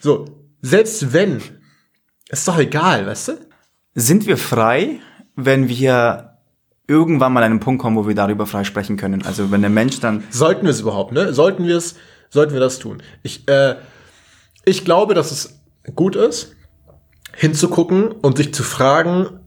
so, 0.00 0.26
selbst 0.60 1.12
wenn, 1.12 1.40
ist 2.28 2.46
doch 2.46 2.58
egal, 2.58 3.06
weißt 3.06 3.28
du? 3.28 3.32
Sind 3.94 4.26
wir 4.26 4.36
frei, 4.36 5.00
wenn 5.34 5.68
wir 5.68 6.38
irgendwann 6.86 7.32
mal 7.32 7.42
an 7.42 7.52
einen 7.52 7.60
Punkt 7.60 7.82
kommen, 7.82 7.96
wo 7.96 8.06
wir 8.06 8.14
darüber 8.14 8.46
frei 8.46 8.64
sprechen 8.64 8.96
können? 8.96 9.24
Also 9.24 9.50
wenn 9.50 9.60
der 9.60 9.70
Mensch 9.70 10.00
dann. 10.00 10.24
Sollten 10.30 10.64
wir 10.64 10.70
es 10.70 10.80
überhaupt, 10.80 11.12
ne? 11.12 11.32
Sollten 11.32 11.66
wir 11.66 11.76
es, 11.76 11.96
sollten 12.30 12.52
wir 12.52 12.60
das 12.60 12.78
tun? 12.78 13.02
Ich, 13.22 13.48
äh, 13.48 13.76
ich 14.64 14.84
glaube, 14.84 15.14
dass 15.14 15.30
es 15.30 15.60
gut 15.94 16.16
ist, 16.16 16.54
hinzugucken 17.34 18.12
und 18.12 18.36
sich 18.36 18.54
zu 18.54 18.62
fragen, 18.62 19.40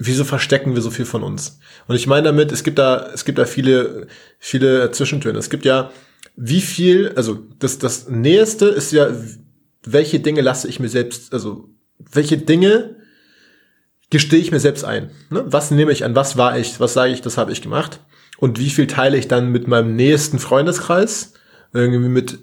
wieso 0.00 0.24
verstecken 0.24 0.74
wir 0.74 0.82
so 0.82 0.90
viel 0.90 1.04
von 1.04 1.22
uns? 1.22 1.60
Und 1.86 1.94
ich 1.94 2.06
meine 2.06 2.24
damit, 2.24 2.50
es 2.50 2.64
gibt 2.64 2.78
da, 2.78 3.10
es 3.12 3.26
gibt 3.26 3.38
da 3.38 3.44
viele, 3.44 4.06
viele 4.38 4.90
Zwischentöne. 4.90 5.38
Es 5.38 5.50
gibt 5.50 5.66
ja, 5.66 5.92
wie 6.36 6.62
viel, 6.62 7.12
also 7.16 7.38
das, 7.58 7.78
das 7.78 8.08
Näheste 8.08 8.66
ist 8.66 8.92
ja, 8.92 9.10
welche 9.84 10.18
Dinge 10.18 10.40
lasse 10.40 10.68
ich 10.68 10.80
mir 10.80 10.88
selbst, 10.88 11.34
also 11.34 11.68
welche 11.98 12.38
Dinge 12.38 12.96
gestehe 14.08 14.40
ich 14.40 14.50
mir 14.50 14.58
selbst 14.58 14.84
ein? 14.84 15.10
Ne? 15.28 15.44
Was 15.46 15.70
nehme 15.70 15.92
ich 15.92 16.02
an? 16.02 16.16
Was 16.16 16.38
war 16.38 16.58
ich? 16.58 16.80
Was 16.80 16.94
sage 16.94 17.12
ich? 17.12 17.20
Das 17.20 17.36
habe 17.36 17.52
ich 17.52 17.60
gemacht. 17.60 18.00
Und 18.38 18.58
wie 18.58 18.70
viel 18.70 18.86
teile 18.86 19.18
ich 19.18 19.28
dann 19.28 19.52
mit 19.52 19.68
meinem 19.68 19.96
nächsten 19.96 20.38
Freundeskreis? 20.38 21.34
Irgendwie 21.74 22.08
mit 22.08 22.38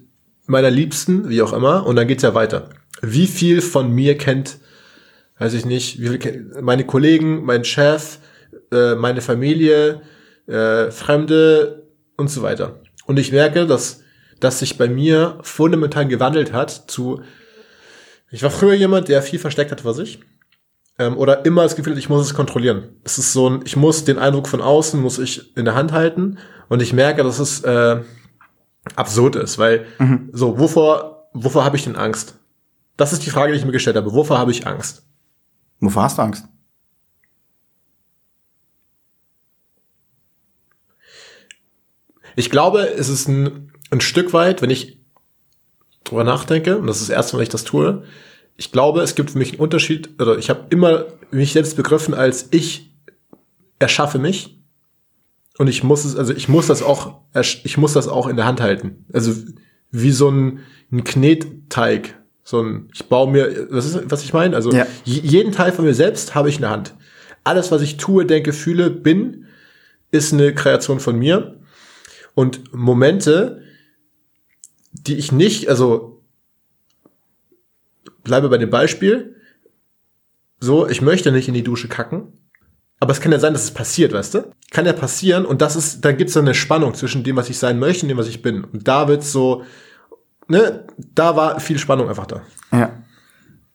meiner 0.45 0.69
Liebsten, 0.69 1.27
wie 1.27 1.41
auch 1.41 1.53
immer. 1.53 1.87
Und 1.87 1.95
dann 1.95 2.07
geht's 2.07 2.23
ja 2.23 2.35
weiter. 2.35 2.69
Wie 3.01 3.25
viel 3.25 3.61
von 3.61 3.91
mir 3.91 4.15
kennt, 4.15 4.59
weiß 5.39 5.53
ich 5.53 5.65
nicht, 5.65 6.01
wie 6.01 6.09
viel, 6.09 6.51
meine 6.61 6.85
Kollegen, 6.85 7.43
mein 7.43 7.63
Chef, 7.63 8.19
äh, 8.71 8.95
meine 8.95 9.21
Familie, 9.21 10.01
äh, 10.47 10.91
Fremde 10.91 11.87
und 12.15 12.29
so 12.29 12.41
weiter. 12.41 12.79
Und 13.05 13.19
ich 13.19 13.31
merke, 13.31 13.65
dass, 13.67 14.01
dass 14.39 14.59
sich 14.59 14.77
bei 14.77 14.87
mir 14.87 15.37
fundamental 15.41 16.07
gewandelt 16.07 16.53
hat 16.53 16.71
zu, 16.87 17.21
ich 18.31 18.43
war 18.43 18.51
früher 18.51 18.73
jemand, 18.73 19.07
der 19.07 19.21
viel 19.21 19.39
versteckt 19.39 19.71
hat 19.71 19.81
vor 19.81 19.93
sich 19.93 20.19
ähm, 20.99 21.17
oder 21.17 21.45
immer 21.45 21.63
das 21.63 21.75
Gefühl, 21.75 21.97
ich 21.97 22.09
muss 22.09 22.25
es 22.25 22.33
kontrollieren. 22.33 22.89
Es 23.03 23.17
ist 23.17 23.33
so 23.33 23.49
ein, 23.49 23.61
ich 23.65 23.75
muss 23.75 24.03
den 24.03 24.17
Eindruck 24.17 24.47
von 24.47 24.61
außen, 24.61 24.99
muss 24.99 25.19
ich 25.19 25.55
in 25.55 25.65
der 25.65 25.75
Hand 25.75 25.91
halten 25.91 26.37
und 26.69 26.81
ich 26.81 26.93
merke, 26.93 27.23
dass 27.23 27.39
es 27.39 27.61
äh, 27.61 28.01
absurd 28.95 29.35
ist, 29.35 29.57
weil 29.57 29.85
mhm. 29.99 30.29
so, 30.33 30.59
wovor, 30.59 31.29
wovor 31.33 31.63
habe 31.63 31.77
ich 31.77 31.83
denn 31.83 31.95
Angst? 31.95 32.35
Das 32.97 33.13
ist 33.13 33.25
die 33.25 33.29
Frage, 33.29 33.53
die 33.53 33.59
ich 33.59 33.65
mir 33.65 33.71
gestellt 33.71 33.95
habe. 33.95 34.13
Wovor 34.13 34.39
habe 34.39 34.51
ich 34.51 34.65
Angst? 34.65 35.03
Wovor 35.79 36.03
hast 36.03 36.17
du 36.17 36.21
Angst? 36.21 36.45
Ich 42.35 42.49
glaube, 42.49 42.87
es 42.87 43.09
ist 43.09 43.27
ein, 43.27 43.71
ein 43.89 44.01
Stück 44.01 44.33
weit, 44.33 44.61
wenn 44.61 44.69
ich 44.69 44.99
drüber 46.03 46.23
nachdenke, 46.23 46.77
und 46.77 46.87
das 46.87 47.01
ist 47.01 47.09
das 47.09 47.15
erste 47.15 47.35
Mal, 47.35 47.39
wenn 47.39 47.43
ich 47.43 47.49
das 47.49 47.63
tue, 47.63 48.03
ich 48.55 48.71
glaube, 48.71 49.01
es 49.01 49.15
gibt 49.15 49.31
für 49.31 49.37
mich 49.37 49.53
einen 49.53 49.59
Unterschied, 49.59 50.19
oder 50.21 50.37
ich 50.37 50.49
habe 50.49 50.65
immer 50.69 51.05
mich 51.31 51.53
selbst 51.53 51.75
begriffen 51.75 52.13
als 52.13 52.47
ich 52.51 52.93
erschaffe 53.79 54.17
mich 54.17 54.59
und 55.57 55.67
ich 55.67 55.83
muss 55.83 56.05
es, 56.05 56.15
also 56.15 56.33
ich 56.33 56.47
muss 56.49 56.67
das 56.67 56.81
auch, 56.81 57.21
ich 57.63 57.77
muss 57.77 57.93
das 57.93 58.07
auch 58.07 58.27
in 58.27 58.35
der 58.35 58.45
Hand 58.45 58.61
halten. 58.61 59.05
Also 59.11 59.33
wie 59.91 60.11
so 60.11 60.29
ein, 60.29 60.59
ein 60.91 61.03
Knetteig. 61.03 62.19
So 62.49 62.61
ein, 62.61 62.89
ich 62.93 63.09
baue 63.09 63.29
mir, 63.29 63.67
was 63.71 63.85
ist, 63.85 64.09
was 64.09 64.23
ich 64.23 64.31
meine? 64.31 64.55
Also 64.55 64.71
ja. 64.71 64.87
jeden 65.03 65.51
Teil 65.51 65.73
von 65.73 65.83
mir 65.83 65.93
selbst 65.93 66.33
habe 66.33 66.47
ich 66.47 66.55
in 66.55 66.61
der 66.61 66.69
Hand. 66.69 66.95
Alles, 67.43 67.71
was 67.71 67.81
ich 67.81 67.97
tue, 67.97 68.25
denke, 68.25 68.53
fühle, 68.53 68.89
bin, 68.89 69.47
ist 70.11 70.31
eine 70.31 70.55
Kreation 70.55 71.01
von 71.01 71.19
mir. 71.19 71.59
Und 72.35 72.73
Momente, 72.73 73.63
die 74.93 75.15
ich 75.15 75.33
nicht, 75.33 75.67
also 75.67 76.23
bleibe 78.23 78.47
bei 78.47 78.57
dem 78.57 78.69
Beispiel. 78.69 79.35
So, 80.61 80.87
ich 80.87 81.01
möchte 81.01 81.33
nicht 81.33 81.49
in 81.49 81.53
die 81.53 81.63
Dusche 81.63 81.89
kacken. 81.89 82.31
Aber 83.01 83.11
es 83.11 83.19
kann 83.19 83.33
ja 83.33 83.39
sein, 83.39 83.51
dass 83.51 83.65
es 83.65 83.71
passiert, 83.71 84.13
weißt 84.13 84.35
du? 84.35 84.51
Kann 84.71 84.85
ja 84.85 84.93
passieren 84.93 85.45
und 85.45 85.61
das 85.61 85.75
ist, 85.75 86.05
dann 86.05 86.15
gibt 86.15 86.29
es 86.29 86.37
eine 86.37 86.53
Spannung 86.53 86.93
zwischen 86.93 87.25
dem, 87.25 87.35
was 87.35 87.49
ich 87.49 87.57
sein 87.57 87.77
möchte 87.77 88.05
und 88.05 88.07
dem, 88.07 88.17
was 88.17 88.29
ich 88.29 88.41
bin. 88.41 88.63
Und 88.63 88.87
da 88.87 89.09
wird 89.09 89.25
so, 89.25 89.65
ne, 90.47 90.85
da 90.97 91.35
war 91.35 91.59
viel 91.59 91.77
Spannung 91.77 92.09
einfach 92.09 92.25
da. 92.25 92.41
Ja. 92.71 92.91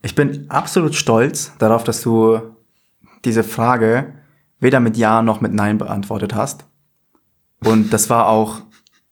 Ich 0.03 0.15
bin 0.15 0.51
absolut 0.51 0.95
stolz 0.95 1.53
darauf, 1.59 1.85
dass 1.85 2.03
du 2.03 2.41
diese 3.25 3.45
Frage 3.45 4.15
weder 4.59 4.81
mit 4.81 4.97
Ja 4.97 5.23
noch 5.23 5.41
mit 5.41 5.53
Nein 5.53 5.79
beantwortet 5.79 6.35
hast. 6.35 6.65
Und 7.65 7.93
das 7.93 8.11
war 8.11 8.29
auch 8.29 8.63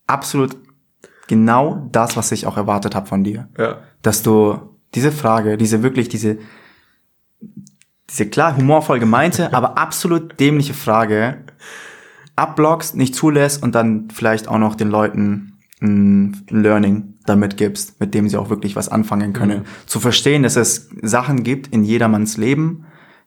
absolut 0.06 0.56
genau 1.28 1.88
das, 1.92 2.16
was 2.16 2.32
ich 2.32 2.46
auch 2.46 2.56
erwartet 2.56 2.94
habe 2.94 3.06
von 3.06 3.22
dir. 3.22 3.48
Ja. 3.56 3.78
Dass 4.02 4.22
du 4.22 4.76
diese 4.94 5.12
Frage, 5.12 5.56
diese 5.56 5.82
wirklich, 5.82 6.08
diese, 6.08 6.38
diese 8.08 8.28
klar 8.28 8.56
humorvoll 8.56 8.98
gemeinte, 8.98 9.52
aber 9.54 9.78
absolut 9.78 10.40
dämliche 10.40 10.74
Frage 10.74 11.44
abblockst, 12.34 12.96
nicht 12.96 13.14
zulässt 13.14 13.62
und 13.62 13.74
dann 13.74 14.08
vielleicht 14.10 14.48
auch 14.48 14.58
noch 14.58 14.74
den 14.74 14.88
Leuten 14.88 15.58
ein 15.80 16.44
Learning 16.48 17.14
damit 17.30 17.56
gibst, 17.56 18.00
mit 18.00 18.14
dem 18.14 18.28
sie 18.28 18.36
auch 18.36 18.50
wirklich 18.50 18.76
was 18.76 18.88
anfangen 18.88 19.32
können. 19.32 19.60
Mhm. 19.60 19.86
Zu 19.86 20.00
verstehen, 20.00 20.42
dass 20.42 20.56
es 20.56 20.90
Sachen 21.02 21.42
gibt 21.42 21.68
in 21.68 21.84
jedermanns 21.84 22.36
Leben, 22.36 22.84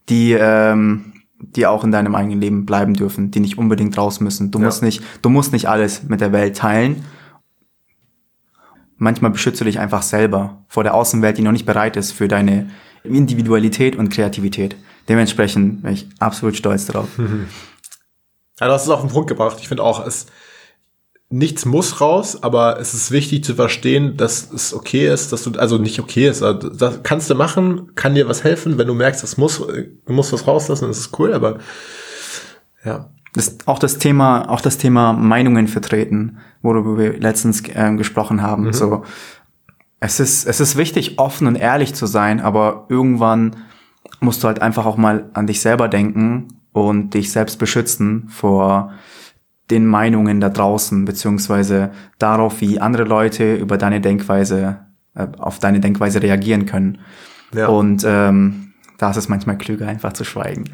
die, 0.10 0.34
ähm, 0.34 1.14
die 1.40 1.66
auch 1.66 1.84
in 1.84 1.92
deinem 1.92 2.16
eigenen 2.16 2.40
Leben 2.40 2.66
bleiben 2.66 2.94
dürfen, 2.94 3.32
die 3.32 3.40
nicht 3.40 3.58
unbedingt 3.58 3.98
raus 3.98 4.20
müssen. 4.20 4.52
Du 4.52 4.60
ja. 4.60 4.66
musst 4.66 4.84
nicht, 4.84 5.02
du 5.22 5.30
musst 5.30 5.54
nicht 5.54 5.68
alles 5.68 6.04
mit 6.04 6.22
der 6.22 6.32
Welt 6.32 6.58
teilen 6.58 7.04
manchmal 9.04 9.32
beschützt 9.32 9.62
du 9.62 9.66
dich 9.66 9.80
einfach 9.80 10.02
selber 10.02 10.64
vor 10.68 10.84
der 10.84 10.96
Außenwelt, 10.96 11.38
die 11.38 11.44
noch 11.44 11.52
nicht 11.52 11.66
bereit 11.66 11.98
ist 11.98 12.12
für 12.12 12.28
deine 12.28 12.70
Individualität 13.04 13.96
und 13.96 14.10
Kreativität. 14.10 14.76
Dementsprechend 15.10 15.84
bin 15.84 15.94
ich 15.94 16.08
absolut 16.20 16.56
stolz 16.56 16.88
darauf. 16.88 17.10
Ja, 18.60 18.68
du 18.68 18.74
hast 18.74 18.84
es 18.84 18.90
auf 18.90 19.02
den 19.02 19.10
Punkt 19.10 19.28
gebracht. 19.28 19.58
Ich 19.60 19.68
finde 19.68 19.82
auch, 19.82 20.06
es 20.06 20.28
nichts 21.34 21.66
muss 21.66 22.00
raus, 22.00 22.44
aber 22.44 22.80
es 22.80 22.94
ist 22.94 23.10
wichtig 23.10 23.44
zu 23.44 23.56
verstehen, 23.56 24.18
dass 24.18 24.52
es 24.54 24.72
okay 24.72 25.12
ist, 25.12 25.34
dass 25.34 25.44
du, 25.44 25.58
also 25.58 25.80
nicht 25.80 26.00
okay 26.00 26.28
ist, 26.28 26.44
also 26.44 26.70
das 26.70 27.02
kannst 27.02 27.28
du 27.28 27.34
machen, 27.34 27.96
kann 27.96 28.14
dir 28.14 28.30
was 28.30 28.44
helfen, 28.44 28.78
wenn 28.78 28.86
du 28.86 28.94
merkst, 28.94 29.24
es 29.24 29.36
muss, 29.36 29.58
du 29.58 30.14
musst 30.14 30.32
was 30.32 30.46
rauslassen, 30.46 30.88
das 30.88 31.00
ist 31.00 31.18
cool, 31.18 31.34
aber 31.34 31.58
ja. 32.86 33.10
Das, 33.34 33.58
auch 33.66 33.80
das 33.80 33.98
Thema, 33.98 34.48
auch 34.48 34.62
das 34.62 34.78
Thema 34.78 35.12
Meinungen 35.14 35.68
vertreten, 35.68 36.38
worüber 36.62 37.00
wir 37.00 37.18
letztens 37.18 37.68
äh, 37.68 37.96
gesprochen 37.96 38.44
haben. 38.44 38.66
Mhm. 38.66 38.74
So, 38.74 39.04
es 40.00 40.20
ist, 40.20 40.46
es 40.46 40.60
ist 40.60 40.78
wichtig, 40.78 41.18
offen 41.18 41.48
und 41.48 41.56
ehrlich 41.56 41.96
zu 41.96 42.06
sein, 42.06 42.42
aber 42.42 42.86
irgendwann 42.90 43.56
musst 44.20 44.44
du 44.44 44.48
halt 44.48 44.62
einfach 44.62 44.86
auch 44.86 44.98
mal 44.98 45.32
an 45.34 45.48
dich 45.48 45.62
selber 45.62 45.88
denken 45.88 46.60
und 46.74 47.16
dich 47.16 47.32
selbst 47.32 47.58
beschützen 47.58 48.28
vor 48.30 48.94
den 49.70 49.86
Meinungen 49.86 50.42
da 50.42 50.50
draußen, 50.50 51.06
beziehungsweise 51.06 51.92
darauf, 52.20 52.62
wie 52.62 52.80
andere 52.80 53.04
Leute 53.04 53.56
über 53.56 53.78
deine 53.78 54.02
Denkweise, 54.02 54.80
äh, 55.16 55.28
auf 55.38 55.60
deine 55.60 55.80
Denkweise 55.80 56.22
reagieren 56.22 56.66
können. 56.66 57.00
Ja. 57.54 57.68
Und 57.68 58.04
ähm, 58.06 58.74
da 58.98 59.12
ist 59.12 59.18
es 59.18 59.30
manchmal 59.30 59.58
klüger, 59.58 59.88
einfach 59.88 60.14
zu 60.14 60.24
schweigen. 60.24 60.66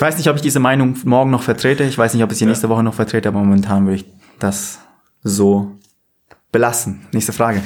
Ich 0.00 0.02
weiß 0.02 0.16
nicht, 0.16 0.30
ob 0.30 0.36
ich 0.36 0.40
diese 0.40 0.60
Meinung 0.60 0.96
morgen 1.04 1.30
noch 1.30 1.42
vertrete. 1.42 1.84
Ich 1.84 1.98
weiß 1.98 2.14
nicht, 2.14 2.24
ob 2.24 2.32
ich 2.32 2.38
sie 2.38 2.46
nächste 2.46 2.70
Woche 2.70 2.82
noch 2.82 2.94
vertrete, 2.94 3.28
aber 3.28 3.40
momentan 3.40 3.84
würde 3.84 3.96
ich 3.96 4.06
das 4.38 4.78
so 5.22 5.78
belassen. 6.52 7.06
Nächste 7.12 7.34
Frage. 7.34 7.62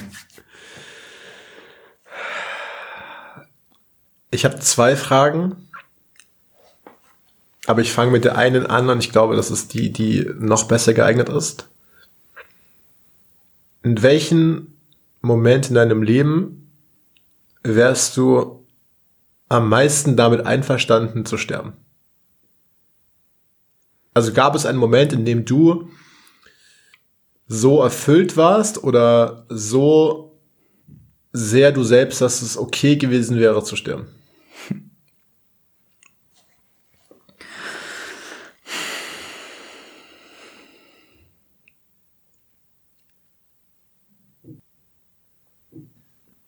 Ich 4.33 4.45
habe 4.45 4.59
zwei 4.59 4.97
Fragen, 4.97 5.69
aber 7.67 7.81
ich 7.81 7.93
fange 7.93 8.11
mit 8.11 8.25
der 8.25 8.37
einen 8.37 8.67
an 8.67 8.91
und 8.91 8.99
ich 8.99 9.11
glaube, 9.11 9.37
das 9.37 9.51
ist 9.51 9.75
die, 9.75 9.91
die 9.93 10.29
noch 10.39 10.65
besser 10.65 10.93
geeignet 10.93 11.29
ist. 11.29 11.69
In 13.83 14.03
welchem 14.03 14.75
Moment 15.23 15.69
in 15.69 15.75
deinem 15.75 16.03
Leben 16.03 16.71
wärst 17.63 18.17
du 18.17 18.65
am 19.49 19.69
meisten 19.69 20.17
damit 20.17 20.47
einverstanden 20.47 21.25
zu 21.25 21.39
sterben? 21.39 21.75
Also 24.13 24.33
gab 24.33 24.55
es 24.55 24.67
einen 24.67 24.79
Moment, 24.79 25.13
in 25.13 25.25
dem 25.25 25.45
du 25.45 25.91
so 27.47 27.83
erfüllt 27.83 28.37
warst 28.37 28.83
oder 28.85 29.45
so 29.49 30.39
sehr 31.33 31.73
du 31.73 31.83
selbst, 31.83 32.21
dass 32.21 32.43
es 32.43 32.57
okay 32.57 32.97
gewesen 32.97 33.39
wäre 33.39 33.65
zu 33.65 33.77
sterben? 33.77 34.07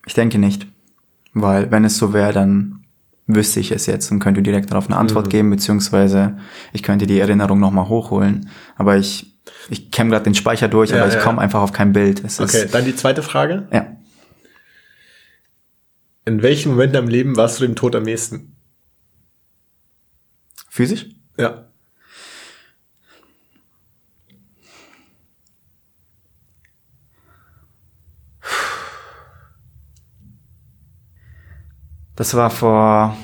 Ich 0.06 0.14
denke 0.14 0.38
nicht. 0.38 0.66
Weil 1.34 1.70
wenn 1.70 1.84
es 1.84 1.98
so 1.98 2.14
wäre, 2.14 2.32
dann 2.32 2.86
wüsste 3.26 3.60
ich 3.60 3.72
es 3.72 3.86
jetzt 3.86 4.10
und 4.10 4.20
könnte 4.20 4.40
direkt 4.40 4.70
darauf 4.70 4.86
eine 4.86 4.96
Antwort 4.96 5.26
mhm. 5.26 5.30
geben, 5.30 5.50
beziehungsweise 5.50 6.38
ich 6.72 6.82
könnte 6.82 7.06
die 7.06 7.18
Erinnerung 7.18 7.60
nochmal 7.60 7.88
hochholen. 7.88 8.48
Aber 8.76 8.96
ich, 8.96 9.36
ich 9.68 9.90
kämme 9.90 10.10
gerade 10.10 10.24
den 10.24 10.34
Speicher 10.34 10.68
durch, 10.68 10.90
ja, 10.90 10.98
aber 10.98 11.08
ich 11.08 11.14
ja. 11.14 11.20
komme 11.20 11.40
einfach 11.40 11.60
auf 11.60 11.72
kein 11.72 11.92
Bild. 11.92 12.24
Es 12.24 12.40
okay, 12.40 12.64
ist, 12.64 12.74
dann 12.74 12.84
die 12.84 12.96
zweite 12.96 13.22
Frage. 13.22 13.68
Ja. 13.72 13.96
In 16.24 16.42
welchem 16.42 16.72
Moment 16.72 16.94
im 16.96 17.08
Leben 17.08 17.36
warst 17.36 17.60
du 17.60 17.66
dem 17.66 17.76
Tod 17.76 17.94
am 17.94 18.04
nächsten? 18.04 18.56
Physisch? 20.68 21.06
Ja. 21.38 21.68
Das 32.16 32.32
war 32.34 32.48
vor, 32.48 33.14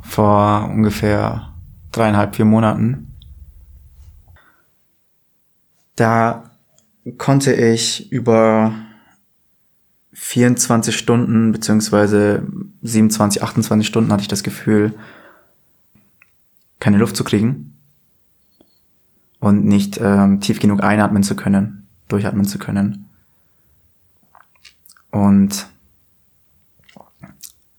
vor 0.00 0.70
ungefähr 0.70 1.52
dreieinhalb, 1.90 2.36
vier 2.36 2.44
Monaten. 2.44 3.12
Da 5.96 6.50
konnte 7.18 7.52
ich 7.54 8.12
über 8.12 8.72
24 10.12 10.96
Stunden 10.96 11.50
beziehungsweise 11.50 12.46
27, 12.82 13.42
28 13.42 13.86
Stunden 13.86 14.12
hatte 14.12 14.22
ich 14.22 14.28
das 14.28 14.44
Gefühl, 14.44 14.94
keine 16.78 16.98
Luft 16.98 17.16
zu 17.16 17.24
kriegen 17.24 17.76
und 19.40 19.64
nicht 19.64 19.98
ähm, 20.00 20.40
tief 20.40 20.60
genug 20.60 20.84
einatmen 20.84 21.24
zu 21.24 21.34
können, 21.34 21.88
durchatmen 22.08 22.44
zu 22.44 22.58
können. 22.58 23.08
Und 25.10 25.66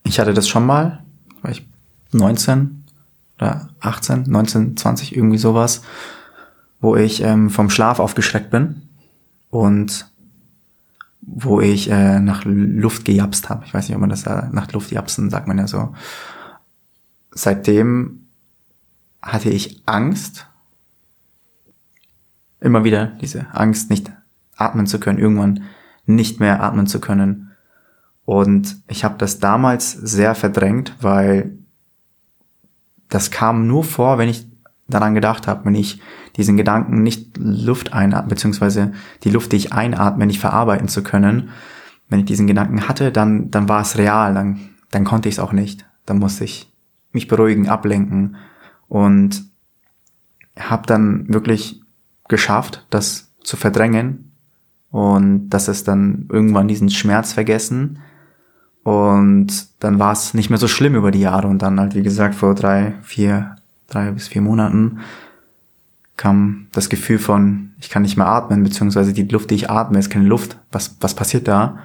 ich 0.08 0.18
hatte 0.18 0.32
das 0.32 0.48
schon 0.48 0.64
mal, 0.64 1.04
war 1.42 1.50
ich 1.50 1.68
19 2.12 2.84
oder 3.36 3.68
18, 3.80 4.24
19, 4.26 4.76
20, 4.76 5.14
irgendwie 5.14 5.38
sowas, 5.38 5.82
wo 6.80 6.96
ich 6.96 7.22
ähm, 7.22 7.50
vom 7.50 7.70
Schlaf 7.70 8.00
aufgeschreckt 8.00 8.50
bin 8.50 8.82
und 9.50 10.10
wo 11.20 11.60
ich 11.60 11.90
äh, 11.90 12.20
nach 12.20 12.42
Luft 12.44 13.04
gejapst 13.04 13.50
habe. 13.50 13.64
Ich 13.66 13.74
weiß 13.74 13.86
nicht, 13.86 13.94
ob 13.94 14.00
man 14.00 14.10
das 14.10 14.24
äh, 14.24 14.44
nach 14.50 14.72
Luft 14.72 14.90
japsen 14.90 15.28
sagt 15.28 15.46
man 15.46 15.58
ja 15.58 15.66
so. 15.66 15.94
Seitdem 17.30 18.26
hatte 19.20 19.50
ich 19.50 19.82
Angst, 19.84 20.46
immer 22.60 22.82
wieder 22.82 23.06
diese 23.20 23.46
Angst, 23.52 23.90
nicht 23.90 24.10
atmen 24.56 24.86
zu 24.86 24.98
können, 24.98 25.18
irgendwann 25.18 25.64
nicht 26.06 26.40
mehr 26.40 26.62
atmen 26.62 26.86
zu 26.86 26.98
können. 26.98 27.47
Und 28.28 28.76
ich 28.88 29.04
habe 29.04 29.14
das 29.16 29.38
damals 29.38 29.90
sehr 29.90 30.34
verdrängt, 30.34 30.94
weil 31.00 31.56
das 33.08 33.30
kam 33.30 33.66
nur 33.66 33.84
vor, 33.84 34.18
wenn 34.18 34.28
ich 34.28 34.46
daran 34.86 35.14
gedacht 35.14 35.46
habe, 35.46 35.64
wenn 35.64 35.74
ich 35.74 36.02
diesen 36.36 36.58
Gedanken 36.58 37.02
nicht 37.02 37.38
Luft 37.38 37.94
einatme, 37.94 38.28
beziehungsweise 38.28 38.92
die 39.24 39.30
Luft, 39.30 39.52
die 39.52 39.56
ich 39.56 39.72
einatme, 39.72 40.26
nicht 40.26 40.40
verarbeiten 40.40 40.88
zu 40.88 41.02
können. 41.02 41.48
Wenn 42.10 42.18
ich 42.20 42.26
diesen 42.26 42.46
Gedanken 42.46 42.86
hatte, 42.86 43.12
dann, 43.12 43.50
dann 43.50 43.66
war 43.66 43.80
es 43.80 43.96
real, 43.96 44.34
dann, 44.34 44.60
dann 44.90 45.04
konnte 45.04 45.30
ich 45.30 45.36
es 45.36 45.40
auch 45.40 45.54
nicht. 45.54 45.86
Dann 46.04 46.18
musste 46.18 46.44
ich 46.44 46.70
mich 47.12 47.28
beruhigen, 47.28 47.70
ablenken 47.70 48.36
und 48.88 49.42
habe 50.54 50.86
dann 50.86 51.32
wirklich 51.32 51.80
geschafft, 52.28 52.86
das 52.90 53.32
zu 53.42 53.56
verdrängen 53.56 54.32
und 54.90 55.48
dass 55.48 55.68
es 55.68 55.82
dann 55.82 56.28
irgendwann 56.30 56.68
diesen 56.68 56.90
Schmerz 56.90 57.32
vergessen 57.32 58.00
und 58.88 59.66
dann 59.80 59.98
war 59.98 60.12
es 60.12 60.32
nicht 60.32 60.48
mehr 60.48 60.58
so 60.58 60.66
schlimm 60.66 60.94
über 60.94 61.10
die 61.10 61.20
Jahre. 61.20 61.46
Und 61.46 61.60
dann 61.60 61.78
halt, 61.78 61.94
wie 61.94 62.02
gesagt, 62.02 62.34
vor 62.34 62.54
drei, 62.54 62.94
vier, 63.02 63.56
drei 63.86 64.10
bis 64.12 64.28
vier 64.28 64.40
Monaten 64.40 65.00
kam 66.16 66.68
das 66.72 66.88
Gefühl 66.88 67.18
von, 67.18 67.72
ich 67.78 67.90
kann 67.90 68.00
nicht 68.00 68.16
mehr 68.16 68.28
atmen, 68.28 68.64
beziehungsweise 68.64 69.12
die 69.12 69.24
Luft, 69.24 69.50
die 69.50 69.56
ich 69.56 69.68
atme, 69.68 69.98
ist 69.98 70.08
keine 70.08 70.24
Luft. 70.24 70.56
Was, 70.72 70.96
was 71.00 71.14
passiert 71.14 71.48
da? 71.48 71.80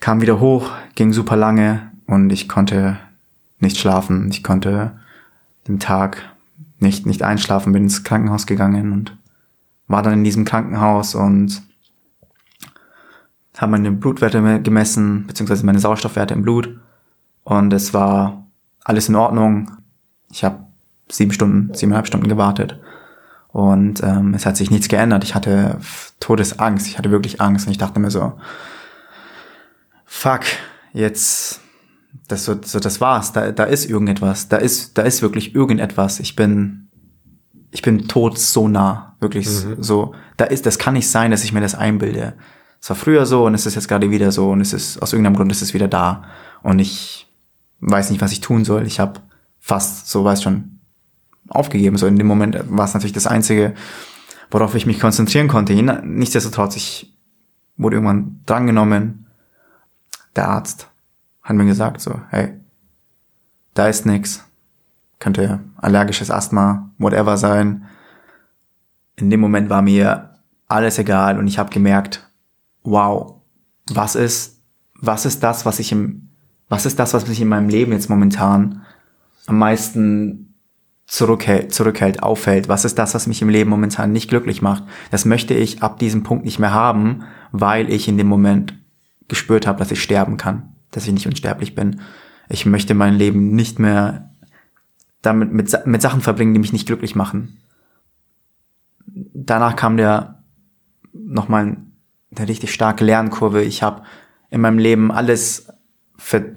Kam 0.00 0.20
wieder 0.20 0.38
hoch, 0.38 0.70
ging 0.96 1.14
super 1.14 1.36
lange 1.36 1.90
und 2.06 2.30
ich 2.30 2.46
konnte 2.46 2.98
nicht 3.58 3.78
schlafen. 3.78 4.28
Ich 4.28 4.42
konnte 4.42 4.92
den 5.66 5.80
Tag 5.80 6.22
nicht, 6.78 7.06
nicht 7.06 7.22
einschlafen, 7.22 7.72
bin 7.72 7.84
ins 7.84 8.04
Krankenhaus 8.04 8.46
gegangen 8.46 8.92
und 8.92 9.16
war 9.88 10.02
dann 10.02 10.12
in 10.12 10.24
diesem 10.24 10.44
Krankenhaus 10.44 11.14
und 11.14 11.62
haben 13.60 13.72
meine 13.72 13.92
Blutwerte 13.92 14.62
gemessen, 14.62 15.26
beziehungsweise 15.26 15.66
meine 15.66 15.78
Sauerstoffwerte 15.78 16.32
im 16.32 16.42
Blut. 16.42 16.80
Und 17.44 17.72
es 17.74 17.92
war 17.92 18.46
alles 18.84 19.10
in 19.10 19.16
Ordnung. 19.16 19.70
Ich 20.32 20.44
habe 20.44 20.64
sieben 21.10 21.30
Stunden, 21.30 21.74
siebeneinhalb 21.74 22.06
Stunden 22.06 22.28
gewartet. 22.28 22.80
Und 23.48 24.02
ähm, 24.02 24.32
es 24.32 24.46
hat 24.46 24.56
sich 24.56 24.70
nichts 24.70 24.88
geändert. 24.88 25.24
Ich 25.24 25.34
hatte 25.34 25.78
Todesangst. 26.20 26.86
Ich 26.86 26.96
hatte 26.96 27.10
wirklich 27.10 27.42
Angst. 27.42 27.66
Und 27.66 27.72
ich 27.72 27.78
dachte 27.78 28.00
mir 28.00 28.10
so, 28.10 28.32
fuck, 30.06 30.42
jetzt, 30.94 31.60
das, 32.28 32.46
so, 32.46 32.56
so, 32.62 32.80
das 32.80 33.02
war's. 33.02 33.32
Da, 33.32 33.52
da 33.52 33.64
ist 33.64 33.84
irgendetwas. 33.84 34.48
Da 34.48 34.56
ist, 34.56 34.96
da 34.96 35.02
ist 35.02 35.20
wirklich 35.20 35.54
irgendetwas. 35.54 36.18
Ich 36.20 36.34
bin, 36.34 36.88
ich 37.72 37.82
bin 37.82 38.08
tot 38.08 38.38
so 38.38 38.68
nah. 38.68 39.16
Wirklich 39.20 39.48
mhm. 39.48 39.82
so. 39.82 40.14
Da 40.38 40.46
ist, 40.46 40.64
das 40.64 40.78
kann 40.78 40.94
nicht 40.94 41.10
sein, 41.10 41.30
dass 41.30 41.44
ich 41.44 41.52
mir 41.52 41.60
das 41.60 41.74
einbilde 41.74 42.32
es 42.80 42.88
war 42.88 42.96
früher 42.96 43.26
so 43.26 43.44
und 43.44 43.54
es 43.54 43.66
ist 43.66 43.74
jetzt 43.74 43.88
gerade 43.88 44.10
wieder 44.10 44.32
so 44.32 44.50
und 44.50 44.60
es 44.60 44.72
ist 44.72 45.00
aus 45.02 45.12
irgendeinem 45.12 45.36
Grund 45.36 45.52
ist 45.52 45.62
es 45.62 45.74
wieder 45.74 45.88
da 45.88 46.24
und 46.62 46.78
ich 46.78 47.28
weiß 47.80 48.10
nicht, 48.10 48.20
was 48.20 48.32
ich 48.32 48.40
tun 48.40 48.64
soll. 48.64 48.86
Ich 48.86 49.00
habe 49.00 49.20
fast, 49.58 50.08
so 50.08 50.24
weiß 50.24 50.42
schon, 50.42 50.80
aufgegeben. 51.48 51.98
So 51.98 52.06
in 52.06 52.16
dem 52.16 52.26
Moment 52.26 52.58
war 52.70 52.84
es 52.84 52.94
natürlich 52.94 53.12
das 53.12 53.26
Einzige, 53.26 53.74
worauf 54.50 54.74
ich 54.74 54.86
mich 54.86 55.00
konzentrieren 55.00 55.48
konnte. 55.48 55.74
Nichtsdestotrotz, 55.74 56.76
ich 56.76 57.16
wurde 57.76 57.96
irgendwann 57.96 58.40
drangenommen. 58.46 59.26
Der 60.36 60.48
Arzt 60.48 60.88
hat 61.42 61.56
mir 61.56 61.66
gesagt, 61.66 62.00
so, 62.00 62.20
hey, 62.30 62.54
da 63.74 63.88
ist 63.88 64.06
nix. 64.06 64.44
Könnte 65.18 65.60
allergisches 65.76 66.30
Asthma, 66.30 66.90
whatever 66.98 67.36
sein. 67.36 67.86
In 69.16 69.28
dem 69.28 69.40
Moment 69.40 69.68
war 69.68 69.82
mir 69.82 70.38
alles 70.66 70.98
egal 70.98 71.38
und 71.38 71.46
ich 71.46 71.58
habe 71.58 71.70
gemerkt, 71.70 72.29
wow, 72.82 73.40
was 73.88 74.14
ist, 74.14 74.60
was 74.94 75.26
ist 75.26 75.42
das, 75.42 75.66
was 75.66 75.78
ich 75.78 75.92
im, 75.92 76.28
was 76.68 76.86
ist 76.86 76.98
das, 76.98 77.14
was 77.14 77.26
mich 77.26 77.40
in 77.40 77.48
meinem 77.48 77.68
Leben 77.68 77.92
jetzt 77.92 78.10
momentan 78.10 78.82
am 79.46 79.58
meisten 79.58 80.54
zurückhält, 81.06 81.74
zurückhält, 81.74 82.22
auffällt? 82.22 82.68
Was 82.68 82.84
ist 82.84 82.98
das, 82.98 83.14
was 83.14 83.26
mich 83.26 83.42
im 83.42 83.48
Leben 83.48 83.70
momentan 83.70 84.12
nicht 84.12 84.28
glücklich 84.28 84.62
macht? 84.62 84.84
Das 85.10 85.24
möchte 85.24 85.54
ich 85.54 85.82
ab 85.82 85.98
diesem 85.98 86.22
Punkt 86.22 86.44
nicht 86.44 86.60
mehr 86.60 86.72
haben, 86.72 87.24
weil 87.50 87.90
ich 87.90 88.06
in 88.06 88.16
dem 88.16 88.28
Moment 88.28 88.78
gespürt 89.26 89.66
habe, 89.66 89.78
dass 89.78 89.90
ich 89.90 90.02
sterben 90.02 90.36
kann, 90.36 90.74
dass 90.92 91.06
ich 91.06 91.12
nicht 91.12 91.26
unsterblich 91.26 91.74
bin. 91.74 92.00
Ich 92.48 92.66
möchte 92.66 92.94
mein 92.94 93.14
Leben 93.14 93.54
nicht 93.54 93.78
mehr 93.78 94.30
damit 95.22 95.52
mit, 95.52 95.86
mit 95.86 96.02
Sachen 96.02 96.20
verbringen, 96.20 96.54
die 96.54 96.60
mich 96.60 96.72
nicht 96.72 96.86
glücklich 96.86 97.14
machen. 97.14 97.58
Danach 99.06 99.76
kam 99.76 99.96
der 99.96 100.42
nochmal 101.12 101.76
eine 102.36 102.48
richtig 102.48 102.72
starke 102.72 103.04
Lernkurve. 103.04 103.62
Ich 103.62 103.82
habe 103.82 104.02
in 104.50 104.60
meinem 104.60 104.78
Leben 104.78 105.10
alles, 105.10 105.68
für, 106.16 106.54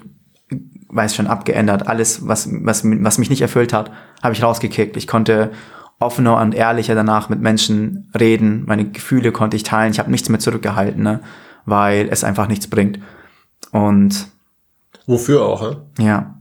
weiß 0.90 1.16
schon, 1.16 1.28
abgeändert. 1.28 1.88
Alles, 1.88 2.28
was, 2.28 2.50
was, 2.52 2.84
was 2.86 3.18
mich 3.18 3.30
nicht 3.30 3.42
erfüllt 3.42 3.74
hat, 3.74 3.92
habe 4.22 4.34
ich 4.34 4.44
rausgekickt. 4.44 4.98
Ich 4.98 5.08
konnte 5.08 5.52
offener 6.00 6.40
und 6.40 6.54
ehrlicher 6.54 6.96
danach 6.96 7.30
mit 7.30 7.40
Menschen 7.40 8.12
reden. 8.18 8.64
Meine 8.66 8.90
Gefühle 8.90 9.32
konnte 9.32 9.58
ich 9.58 9.64
teilen. 9.64 9.92
Ich 9.92 10.00
habe 10.00 10.12
nichts 10.12 10.30
mehr 10.30 10.40
zurückgehalten, 10.40 11.02
ne? 11.02 11.22
weil 11.66 12.10
es 12.10 12.24
einfach 12.24 12.48
nichts 12.48 12.68
bringt. 12.68 13.00
Und 13.72 14.28
wofür 15.08 15.44
auch, 15.44 15.62
ne? 15.62 15.82
Ja, 15.98 16.36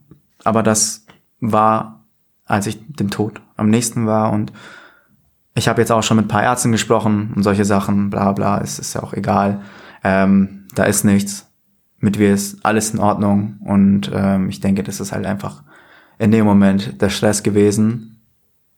aber 0.45 0.63
das 0.63 1.07
war, 1.41 2.05
als 2.45 2.67
ich 2.67 2.79
dem 2.87 3.11
Tod 3.11 3.41
am 3.57 3.69
nächsten 3.71 4.07
war 4.07 4.33
und 4.33 4.53
ich 5.55 5.69
habe 5.69 5.81
jetzt 5.81 5.93
auch 5.93 6.03
schon 6.03 6.17
mit 6.17 6.27
ein 6.27 6.29
paar 6.29 6.43
Ärzten 6.43 6.73
gesprochen 6.73 7.33
und 7.35 7.43
solche 7.43 7.65
Sachen, 7.65 8.11
bla 8.11 8.33
bla, 8.33 8.61
es 8.61 8.79
ist 8.79 8.95
ja 8.95 9.03
auch 9.03 9.13
egal. 9.13 9.63
Ähm, 10.03 10.67
da 10.75 10.85
ist 10.85 11.05
nichts. 11.05 11.49
Mit 11.99 12.19
mir 12.19 12.33
ist 12.33 12.65
alles 12.65 12.93
in 12.93 12.99
Ordnung. 12.99 13.59
Und 13.65 14.11
ähm, 14.13 14.49
ich 14.49 14.61
denke, 14.61 14.83
das 14.83 15.01
ist 15.01 15.13
halt 15.13 15.27
einfach 15.27 15.63
in 16.19 16.31
dem 16.31 16.45
Moment 16.45 17.01
der 17.01 17.11
Stress 17.11 17.43
gewesen. 17.43 18.23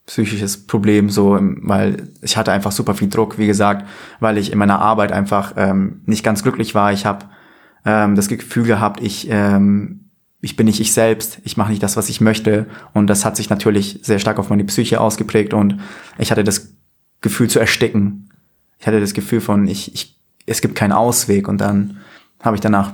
Psychisches 0.06 0.66
Problem, 0.66 1.08
so, 1.08 1.38
weil 1.40 2.10
ich 2.20 2.37
hatte 2.37 2.52
einfach 2.52 2.72
super 2.72 2.94
viel 2.94 3.08
Druck, 3.08 3.38
wie 3.38 3.46
gesagt, 3.46 3.87
weil 4.20 4.37
ich 4.37 4.52
in 4.52 4.58
meiner 4.58 4.78
Arbeit 4.78 5.12
einfach 5.12 5.54
ähm, 5.56 6.02
nicht 6.04 6.22
ganz 6.22 6.42
glücklich 6.42 6.74
war. 6.74 6.92
Ich 6.92 7.06
habe 7.06 7.26
ähm, 7.87 8.14
das 8.14 8.28
Gefühl 8.28 8.64
gehabt, 8.64 9.00
ich 9.00 9.28
ähm, 9.30 10.03
ich 10.44 10.57
bin 10.57 10.66
nicht 10.66 10.80
ich 10.80 10.92
selbst, 10.92 11.40
ich 11.44 11.57
mache 11.57 11.70
nicht 11.70 11.83
das, 11.83 11.96
was 11.96 12.09
ich 12.09 12.20
möchte. 12.20 12.66
Und 12.92 13.09
das 13.09 13.24
hat 13.24 13.37
sich 13.37 13.48
natürlich 13.50 14.00
sehr 14.02 14.18
stark 14.18 14.38
auf 14.38 14.50
meine 14.50 14.64
Psyche 14.64 15.00
ausgeprägt 15.00 15.54
und 15.54 15.80
ich 16.18 16.30
hatte 16.30 16.44
das 16.44 16.74
Gefühl 17.20 17.48
zu 17.48 17.59
ersticken. 17.59 18.28
Ich 18.78 18.87
hatte 18.87 19.00
das 19.00 19.14
Gefühl 19.14 19.40
von, 19.40 19.66
ich, 19.66 19.94
ich, 19.94 20.18
es 20.44 20.61
gibt 20.61 20.74
keinen 20.74 20.92
Ausweg. 20.92 21.48
Und 21.48 21.62
dann 21.62 21.98
habe 22.40 22.57
ich 22.57 22.61
danach 22.61 22.92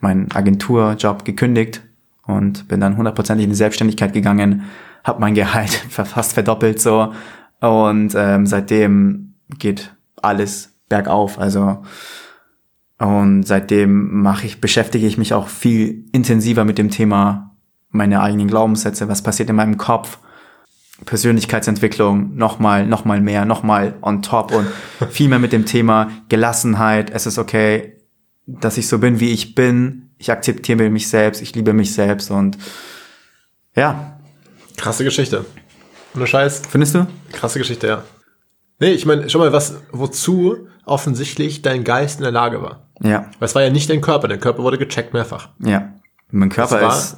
meinen 0.00 0.30
Agenturjob 0.30 1.24
gekündigt 1.24 1.80
und 2.26 2.68
bin 2.68 2.80
dann 2.80 2.98
hundertprozentig 2.98 3.44
in 3.44 3.50
die 3.50 3.56
Selbstständigkeit 3.56 4.12
gegangen, 4.12 4.64
habe 5.02 5.20
mein 5.20 5.34
Gehalt 5.34 5.70
fast 5.88 6.34
verdoppelt 6.34 6.80
so 6.80 7.14
und 7.60 8.14
ähm, 8.14 8.46
seitdem 8.46 9.34
geht 9.58 9.94
alles 10.20 10.72
bergauf. 10.88 11.38
Also 11.38 11.82
und 13.00 13.44
seitdem 13.44 14.20
mache 14.20 14.44
ich 14.46 14.60
beschäftige 14.60 15.06
ich 15.06 15.16
mich 15.16 15.32
auch 15.32 15.48
viel 15.48 16.04
intensiver 16.12 16.66
mit 16.66 16.76
dem 16.76 16.90
Thema 16.90 17.56
meine 17.88 18.20
eigenen 18.20 18.46
Glaubenssätze, 18.46 19.08
was 19.08 19.22
passiert 19.22 19.48
in 19.48 19.56
meinem 19.56 19.78
Kopf, 19.78 20.18
Persönlichkeitsentwicklung, 21.06 22.36
nochmal, 22.36 22.86
nochmal 22.86 23.22
mehr, 23.22 23.46
nochmal 23.46 23.94
on 24.02 24.20
top 24.20 24.52
und 24.52 24.66
viel 25.10 25.28
mehr 25.28 25.38
mit 25.38 25.52
dem 25.52 25.64
Thema 25.64 26.10
Gelassenheit. 26.28 27.10
Es 27.10 27.24
ist 27.24 27.38
okay, 27.38 27.96
dass 28.46 28.76
ich 28.76 28.86
so 28.86 28.98
bin, 28.98 29.18
wie 29.18 29.30
ich 29.30 29.54
bin. 29.54 30.10
Ich 30.18 30.30
akzeptiere 30.30 30.90
mich 30.90 31.08
selbst, 31.08 31.40
ich 31.40 31.54
liebe 31.54 31.72
mich 31.72 31.94
selbst 31.94 32.30
und 32.30 32.58
ja. 33.74 34.20
Krasse 34.76 35.04
Geschichte. 35.04 35.46
Ohne 36.14 36.26
Scheiß. 36.26 36.62
Findest 36.68 36.94
du? 36.94 37.06
Krasse 37.32 37.58
Geschichte, 37.58 37.86
ja. 37.86 38.04
Nee, 38.78 38.90
ich 38.90 39.06
meine, 39.06 39.30
schau 39.30 39.38
mal, 39.38 39.54
was, 39.54 39.76
wozu 39.90 40.68
offensichtlich 40.84 41.62
dein 41.62 41.82
Geist 41.82 42.18
in 42.18 42.24
der 42.24 42.32
Lage 42.32 42.60
war. 42.60 42.89
Ja. 43.02 43.26
Weil 43.38 43.46
es 43.46 43.54
war 43.54 43.62
ja 43.62 43.70
nicht 43.70 43.88
dein 43.90 44.00
Körper, 44.00 44.28
dein 44.28 44.40
Körper 44.40 44.62
wurde 44.62 44.78
gecheckt 44.78 45.12
mehrfach. 45.14 45.48
Ja. 45.58 45.92
Mein 46.32 46.48
Körper 46.48 46.86
ist, 46.96 47.16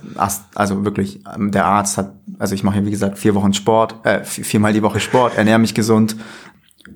also 0.54 0.84
wirklich, 0.86 1.20
ähm, 1.34 1.50
der 1.50 1.66
Arzt 1.66 1.98
hat, 1.98 2.14
also 2.38 2.54
ich 2.54 2.62
mache 2.62 2.78
ja 2.78 2.86
wie 2.86 2.90
gesagt 2.90 3.18
vier 3.18 3.34
Wochen 3.34 3.52
Sport, 3.52 3.96
äh, 4.04 4.20
vi- 4.22 4.42
viermal 4.42 4.72
die 4.72 4.82
Woche 4.82 5.00
Sport, 5.00 5.36
ernähre 5.36 5.58
mich 5.58 5.74
gesund. 5.74 6.16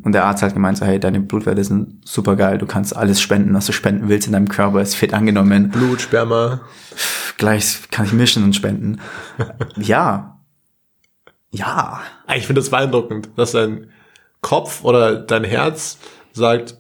Und 0.02 0.12
der 0.12 0.24
Arzt 0.24 0.42
hat 0.42 0.54
gemeint, 0.54 0.78
so, 0.78 0.86
hey, 0.86 0.98
deine 0.98 1.20
Blutwerte 1.20 1.62
sind 1.62 2.08
super 2.08 2.36
geil, 2.36 2.56
du 2.58 2.64
kannst 2.66 2.96
alles 2.96 3.20
spenden, 3.20 3.52
was 3.54 3.66
du 3.66 3.72
spenden 3.72 4.08
willst 4.08 4.26
in 4.26 4.32
deinem 4.32 4.48
Körper, 4.48 4.80
es 4.80 5.00
wird 5.02 5.12
angenommen. 5.14 5.68
Blut, 5.70 6.00
Sperma. 6.00 6.60
Gleich 7.36 7.82
kann 7.90 8.06
ich 8.06 8.12
mischen 8.14 8.44
und 8.44 8.54
spenden. 8.56 8.98
ja. 9.76 10.38
Ja. 11.50 12.00
Ich 12.34 12.46
finde 12.46 12.60
das 12.62 12.70
beeindruckend, 12.70 13.28
dass 13.36 13.52
dein 13.52 13.90
Kopf 14.40 14.84
oder 14.84 15.16
dein 15.16 15.44
Herz 15.44 15.98
sagt, 16.32 16.78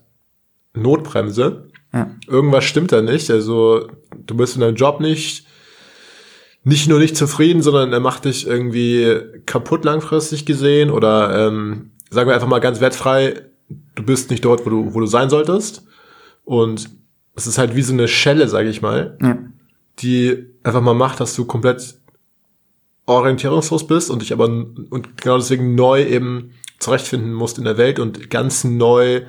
Notbremse. 0.74 1.68
Ja. 1.96 2.10
Irgendwas 2.26 2.64
stimmt 2.64 2.92
da 2.92 3.00
nicht. 3.00 3.30
Also 3.30 3.88
du 4.26 4.36
bist 4.36 4.54
in 4.54 4.60
deinem 4.60 4.76
Job 4.76 5.00
nicht, 5.00 5.46
nicht 6.62 6.88
nur 6.88 6.98
nicht 6.98 7.16
zufrieden, 7.16 7.62
sondern 7.62 7.92
er 7.92 8.00
macht 8.00 8.26
dich 8.26 8.46
irgendwie 8.46 9.18
kaputt 9.46 9.84
langfristig 9.84 10.44
gesehen 10.44 10.90
oder 10.90 11.48
ähm, 11.48 11.92
sagen 12.10 12.28
wir 12.28 12.34
einfach 12.34 12.48
mal 12.48 12.58
ganz 12.58 12.80
wertfrei, 12.80 13.42
du 13.94 14.02
bist 14.02 14.30
nicht 14.30 14.44
dort, 14.44 14.66
wo 14.66 14.70
du, 14.70 14.94
wo 14.94 15.00
du 15.00 15.06
sein 15.06 15.30
solltest. 15.30 15.86
Und 16.44 16.90
es 17.34 17.46
ist 17.46 17.56
halt 17.56 17.74
wie 17.74 17.82
so 17.82 17.94
eine 17.94 18.08
Schelle, 18.08 18.46
sage 18.46 18.68
ich 18.68 18.82
mal, 18.82 19.16
ja. 19.22 19.38
die 20.00 20.46
einfach 20.64 20.82
mal 20.82 20.94
macht, 20.94 21.20
dass 21.20 21.34
du 21.34 21.46
komplett 21.46 21.94
orientierungslos 23.06 23.86
bist 23.86 24.10
und 24.10 24.20
dich 24.20 24.32
aber 24.32 24.46
und 24.46 25.16
genau 25.16 25.38
deswegen 25.38 25.74
neu 25.74 26.04
eben 26.04 26.52
zurechtfinden 26.78 27.32
musst 27.32 27.56
in 27.56 27.64
der 27.64 27.78
Welt 27.78 27.98
und 27.98 28.28
ganz 28.28 28.64
neu 28.64 29.22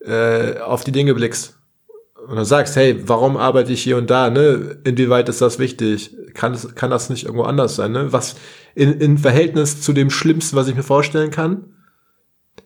äh, 0.00 0.58
auf 0.58 0.82
die 0.82 0.92
Dinge 0.92 1.14
blickst. 1.14 1.58
Und 2.28 2.36
dann 2.36 2.44
sagst, 2.44 2.76
hey, 2.76 3.02
warum 3.08 3.36
arbeite 3.36 3.72
ich 3.72 3.82
hier 3.82 3.96
und 3.96 4.08
da, 4.10 4.30
ne? 4.30 4.78
Inwieweit 4.84 5.28
ist 5.28 5.40
das 5.40 5.58
wichtig? 5.58 6.14
Kann, 6.34 6.54
es, 6.54 6.74
kann 6.74 6.90
das 6.90 7.10
nicht 7.10 7.24
irgendwo 7.24 7.44
anders 7.44 7.74
sein, 7.76 7.92
ne? 7.92 8.12
Was 8.12 8.36
in, 8.74 8.92
in 8.92 9.18
Verhältnis 9.18 9.82
zu 9.82 9.92
dem 9.92 10.08
Schlimmsten, 10.10 10.56
was 10.56 10.68
ich 10.68 10.74
mir 10.76 10.82
vorstellen 10.84 11.30
kann, 11.30 11.64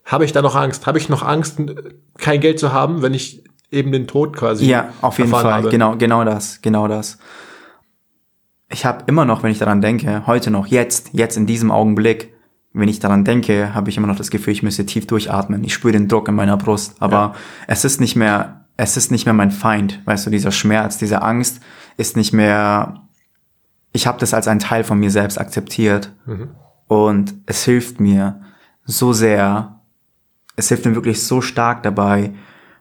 habe 0.04 0.24
ich 0.24 0.32
da 0.32 0.42
noch 0.42 0.54
Angst? 0.54 0.86
Habe 0.86 0.98
ich 0.98 1.08
noch 1.08 1.22
Angst, 1.22 1.58
kein 2.18 2.40
Geld 2.40 2.58
zu 2.58 2.72
haben, 2.72 3.02
wenn 3.02 3.14
ich 3.14 3.44
eben 3.70 3.92
den 3.92 4.06
Tod 4.06 4.36
quasi 4.36 4.66
Ja, 4.66 4.90
auf 5.00 5.18
jeden 5.18 5.30
Fall. 5.30 5.44
habe? 5.52 5.70
Genau, 5.70 5.96
genau 5.96 6.24
das, 6.24 6.60
genau 6.62 6.86
das. 6.86 7.18
Ich 8.70 8.84
habe 8.84 9.04
immer 9.06 9.24
noch, 9.24 9.42
wenn 9.42 9.50
ich 9.52 9.58
daran 9.58 9.80
denke, 9.80 10.26
heute 10.26 10.50
noch, 10.50 10.66
jetzt, 10.66 11.10
jetzt 11.12 11.36
in 11.36 11.46
diesem 11.46 11.70
Augenblick, 11.70 12.34
wenn 12.72 12.88
ich 12.88 12.98
daran 13.00 13.24
denke, 13.24 13.74
habe 13.74 13.88
ich 13.90 13.96
immer 13.96 14.06
noch 14.06 14.16
das 14.16 14.30
Gefühl, 14.30 14.52
ich 14.52 14.62
müsste 14.62 14.84
tief 14.86 15.06
durchatmen. 15.06 15.64
Ich 15.64 15.72
spüre 15.72 15.92
den 15.92 16.08
Druck 16.08 16.28
in 16.28 16.34
meiner 16.34 16.56
Brust, 16.56 16.96
aber 17.00 17.16
Ja. 17.16 17.34
es 17.68 17.84
ist 17.84 18.00
nicht 18.00 18.16
mehr, 18.16 18.65
es 18.76 18.96
ist 18.96 19.10
nicht 19.10 19.24
mehr 19.24 19.34
mein 19.34 19.50
Feind, 19.50 20.00
weißt 20.06 20.26
du, 20.26 20.30
dieser 20.30 20.52
Schmerz, 20.52 20.98
diese 20.98 21.22
Angst 21.22 21.60
ist 21.96 22.16
nicht 22.16 22.32
mehr. 22.32 23.02
Ich 23.92 24.06
habe 24.06 24.18
das 24.20 24.34
als 24.34 24.48
einen 24.48 24.60
Teil 24.60 24.84
von 24.84 24.98
mir 24.98 25.10
selbst 25.10 25.38
akzeptiert 25.40 26.12
und 26.86 27.34
es 27.46 27.64
hilft 27.64 28.00
mir 28.00 28.40
so 28.84 29.12
sehr. 29.12 29.80
Es 30.56 30.68
hilft 30.68 30.84
mir 30.86 30.94
wirklich 30.94 31.22
so 31.24 31.40
stark 31.40 31.82
dabei, 31.82 32.32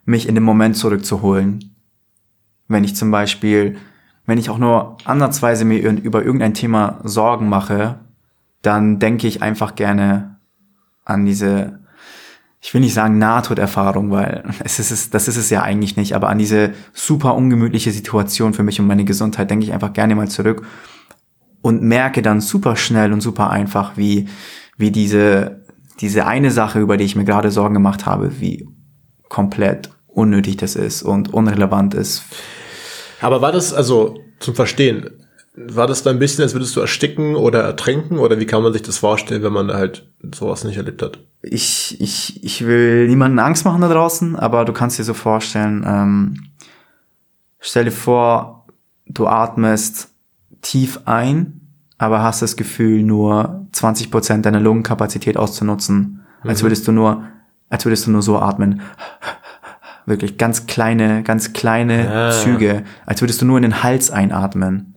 mich 0.06 0.28
in 0.28 0.36
den 0.36 0.44
Moment 0.44 0.78
zurückzuholen, 0.78 1.76
wenn 2.68 2.84
ich 2.84 2.96
zum 2.96 3.12
Beispiel, 3.12 3.78
wenn 4.26 4.38
ich 4.38 4.50
auch 4.50 4.58
nur 4.58 4.98
ansatzweise 5.06 5.66
mir 5.66 5.80
ir- 5.84 6.02
über 6.02 6.24
irgendein 6.24 6.54
Thema 6.54 7.00
Sorgen 7.04 7.48
mache, 7.50 8.00
dann 8.62 9.00
denke 9.00 9.28
ich 9.28 9.42
einfach 9.42 9.76
gerne 9.76 10.38
an 11.06 11.26
diese, 11.26 11.80
ich 12.66 12.74
will 12.74 12.82
nicht 12.82 12.96
sagen 12.96 13.20
Nahtoderfahrung, 13.20 14.10
weil 14.10 14.44
es 14.64 14.80
ist 14.80 14.90
es, 14.90 15.12
das 15.12 15.28
ist 15.28 15.38
es 15.38 15.52
ja 15.52 15.62
eigentlich 15.62 15.98
nicht, 15.98 16.16
aber 16.16 16.30
an 16.30 16.40
diese 16.40 16.72
super 16.94 17.36
ungemütliche 17.36 17.92
Situation 17.92 18.56
für 18.56 18.64
mich 18.64 18.80
und 18.80 18.88
meine 18.88 19.06
Gesundheit 19.06 19.52
denke 19.52 19.68
ich 19.68 19.72
einfach 19.72 19.94
gerne 19.94 20.16
mal 20.16 20.30
zurück 20.30 20.66
und 21.62 21.84
merke 21.84 22.24
dann 22.24 22.42
super 22.42 22.76
schnell 22.76 23.14
und 23.14 23.22
super 23.22 23.52
einfach, 23.52 23.98
wie, 23.98 24.30
wie 24.78 24.90
diese, 24.90 25.64
diese 26.02 26.26
eine 26.26 26.50
Sache, 26.50 26.80
über 26.80 26.98
die 26.98 27.04
ich 27.04 27.16
mir 27.16 27.24
gerade 27.24 27.52
Sorgen 27.52 27.76
gemacht 27.76 28.08
habe, 28.08 28.42
wie 28.42 28.68
komplett 29.30 29.92
unnötig 30.08 30.58
das 30.58 30.76
ist 30.76 31.04
und 31.04 31.32
unrelevant 31.32 31.94
ist. 31.94 32.24
Aber 33.22 33.44
war 33.44 33.52
das, 33.52 33.76
also 33.76 34.18
zum 34.40 34.56
Verstehen, 34.56 35.12
war 35.58 35.88
das 35.88 36.04
da 36.04 36.10
ein 36.10 36.20
bisschen, 36.20 36.44
als 36.44 36.54
würdest 36.54 36.76
du 36.76 36.82
ersticken 36.82 37.36
oder 37.36 37.62
ertrinken 37.64 38.18
oder 38.18 38.40
wie 38.40 38.46
kann 38.46 38.62
man 38.62 38.74
sich 38.74 38.82
das 38.82 38.98
vorstellen, 38.98 39.42
wenn 39.44 39.54
man 39.54 39.72
halt 39.74 40.12
sowas 40.34 40.64
nicht 40.64 40.78
erlebt 40.78 41.02
hat? 41.02 41.20
Ich, 41.42 42.00
ich, 42.02 42.44
ich 42.44 42.66
will 42.66 43.08
niemanden 43.08 43.40
Angst 43.40 43.64
machen 43.66 43.82
da 43.82 43.88
draußen, 43.88 44.36
aber 44.36 44.66
du 44.66 44.74
kannst 44.74 45.00
dir 45.00 45.04
so 45.04 45.14
vorstellen, 45.14 45.86
ähm, 45.88 46.44
stell 47.60 47.86
dir 47.86 47.92
vor, 47.92 48.66
du 49.08 49.28
atmest 49.28 50.10
tief 50.62 51.00
ein, 51.06 51.62
aber 51.98 52.22
hast 52.22 52.42
das 52.42 52.58
Gefühl, 52.58 53.04
nur 53.04 53.68
20 53.72 54.12
Prozent 54.12 54.46
deiner 54.46 54.60
Lungenkapazität 54.60 55.38
auszunutzen. 55.38 56.22
Als 56.44 56.62
würdest 56.64 56.88
du 56.88 56.92
nur, 56.92 57.24
als 57.70 57.86
würdest 57.86 58.06
du 58.08 58.12
nur 58.12 58.22
so 58.22 58.38
atmen. 58.40 58.82
Wirklich 60.06 60.38
ganz 60.38 60.68
kleine, 60.68 61.24
ganz 61.24 61.54
kleine 61.54 62.12
Ah. 62.12 62.32
Züge, 62.32 62.84
als 63.06 63.22
würdest 63.22 63.42
du 63.42 63.46
nur 63.46 63.58
in 63.58 63.64
den 63.64 63.82
Hals 63.84 64.12
einatmen. 64.12 64.95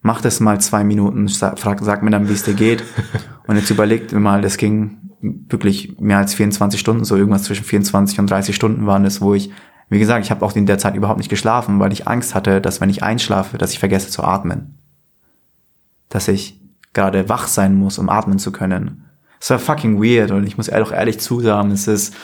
Mach 0.00 0.20
das 0.20 0.40
mal 0.40 0.60
zwei 0.60 0.84
Minuten, 0.84 1.26
sag, 1.28 1.58
frag, 1.58 1.80
sag 1.82 2.02
mir 2.02 2.10
dann, 2.10 2.28
wie 2.28 2.32
es 2.32 2.44
dir 2.44 2.54
geht. 2.54 2.84
Und 3.46 3.56
jetzt 3.56 3.70
überlegt 3.70 4.12
mir 4.12 4.20
mal, 4.20 4.42
das 4.42 4.56
ging 4.56 4.98
wirklich 5.20 5.98
mehr 5.98 6.18
als 6.18 6.34
24 6.34 6.78
Stunden, 6.78 7.04
so 7.04 7.16
irgendwas 7.16 7.44
zwischen 7.44 7.64
24 7.64 8.20
und 8.20 8.30
30 8.30 8.54
Stunden 8.54 8.86
waren 8.86 9.04
es, 9.04 9.20
wo 9.20 9.34
ich, 9.34 9.50
wie 9.88 9.98
gesagt, 9.98 10.24
ich 10.24 10.30
habe 10.30 10.44
auch 10.44 10.54
in 10.54 10.66
der 10.66 10.78
Zeit 10.78 10.94
überhaupt 10.94 11.18
nicht 11.18 11.30
geschlafen, 11.30 11.80
weil 11.80 11.92
ich 11.92 12.06
Angst 12.06 12.36
hatte, 12.36 12.60
dass 12.60 12.80
wenn 12.80 12.90
ich 12.90 13.02
einschlafe, 13.02 13.58
dass 13.58 13.72
ich 13.72 13.80
vergesse 13.80 14.10
zu 14.10 14.22
atmen. 14.22 14.78
Dass 16.08 16.28
ich 16.28 16.60
gerade 16.92 17.28
wach 17.28 17.48
sein 17.48 17.74
muss, 17.74 17.98
um 17.98 18.08
atmen 18.08 18.38
zu 18.38 18.52
können. 18.52 19.06
Es 19.40 19.50
war 19.50 19.58
fucking 19.58 20.00
weird 20.02 20.30
und 20.30 20.46
ich 20.46 20.56
muss 20.56 20.68
ehrlich, 20.68 20.92
ehrlich 20.92 21.20
zusagen, 21.20 21.70
es 21.70 21.88
ist, 21.88 22.14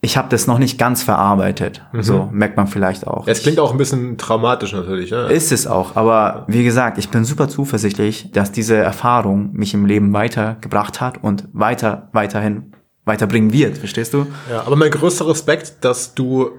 ich 0.00 0.16
habe 0.16 0.28
das 0.28 0.46
noch 0.46 0.58
nicht 0.58 0.78
ganz 0.78 1.02
verarbeitet. 1.02 1.82
So 1.92 2.28
merkt 2.32 2.56
man 2.56 2.68
vielleicht 2.68 3.06
auch. 3.06 3.26
Es 3.26 3.42
klingt 3.42 3.58
auch 3.58 3.72
ein 3.72 3.78
bisschen 3.78 4.16
traumatisch 4.16 4.72
natürlich, 4.72 5.10
ne? 5.10 5.26
Ist 5.26 5.50
es 5.50 5.66
auch, 5.66 5.96
aber 5.96 6.44
wie 6.46 6.62
gesagt, 6.62 6.98
ich 6.98 7.08
bin 7.08 7.24
super 7.24 7.48
zuversichtlich, 7.48 8.30
dass 8.32 8.52
diese 8.52 8.76
Erfahrung 8.76 9.52
mich 9.52 9.74
im 9.74 9.86
Leben 9.86 10.12
weitergebracht 10.12 11.00
hat 11.00 11.22
und 11.24 11.48
weiter, 11.52 12.08
weiterhin 12.12 12.72
weiterbringen 13.04 13.52
wird, 13.52 13.78
verstehst 13.78 14.14
du? 14.14 14.26
Ja, 14.48 14.62
aber 14.64 14.76
mein 14.76 14.92
größter 14.92 15.26
Respekt, 15.26 15.78
dass 15.80 16.14
du 16.14 16.50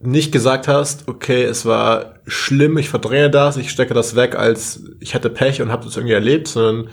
nicht 0.00 0.30
gesagt 0.30 0.68
hast, 0.68 1.08
okay, 1.08 1.44
es 1.44 1.64
war 1.64 2.16
schlimm, 2.26 2.76
ich 2.76 2.90
verdränge 2.90 3.30
das, 3.30 3.56
ich 3.56 3.70
stecke 3.70 3.94
das 3.94 4.14
weg, 4.14 4.36
als 4.36 4.82
ich 5.00 5.14
hatte 5.14 5.30
Pech 5.30 5.62
und 5.62 5.72
habe 5.72 5.84
das 5.84 5.96
irgendwie 5.96 6.14
erlebt, 6.14 6.48
sondern 6.48 6.90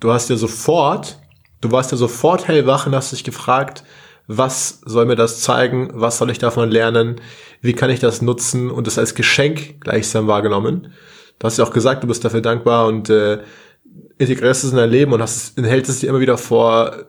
du 0.00 0.12
hast 0.12 0.28
ja 0.28 0.36
sofort, 0.36 1.18
du 1.60 1.72
warst 1.72 1.92
ja 1.92 1.96
sofort 1.96 2.46
hellwach 2.46 2.86
und 2.86 2.94
hast 2.94 3.12
dich 3.12 3.24
gefragt, 3.24 3.84
was 4.28 4.80
soll 4.84 5.06
mir 5.06 5.16
das 5.16 5.40
zeigen, 5.40 5.90
was 5.94 6.18
soll 6.18 6.30
ich 6.30 6.38
davon 6.38 6.70
lernen, 6.70 7.16
wie 7.62 7.72
kann 7.72 7.90
ich 7.90 7.98
das 7.98 8.22
nutzen 8.22 8.70
und 8.70 8.86
das 8.86 8.98
als 8.98 9.14
Geschenk 9.14 9.80
gleichsam 9.80 10.26
wahrgenommen. 10.26 10.92
Du 11.38 11.46
hast 11.46 11.56
ja 11.56 11.64
auch 11.64 11.72
gesagt, 11.72 12.02
du 12.02 12.06
bist 12.06 12.24
dafür 12.24 12.42
dankbar 12.42 12.86
und 12.86 13.08
äh, 13.08 13.40
integrierst 14.18 14.64
es 14.64 14.70
in 14.70 14.76
dein 14.76 14.90
Leben 14.90 15.12
und 15.12 15.22
hast 15.22 15.58
es, 15.58 15.64
hältst 15.64 15.90
es 15.90 16.00
dir 16.00 16.10
immer 16.10 16.20
wieder 16.20 16.36
vor, 16.36 17.06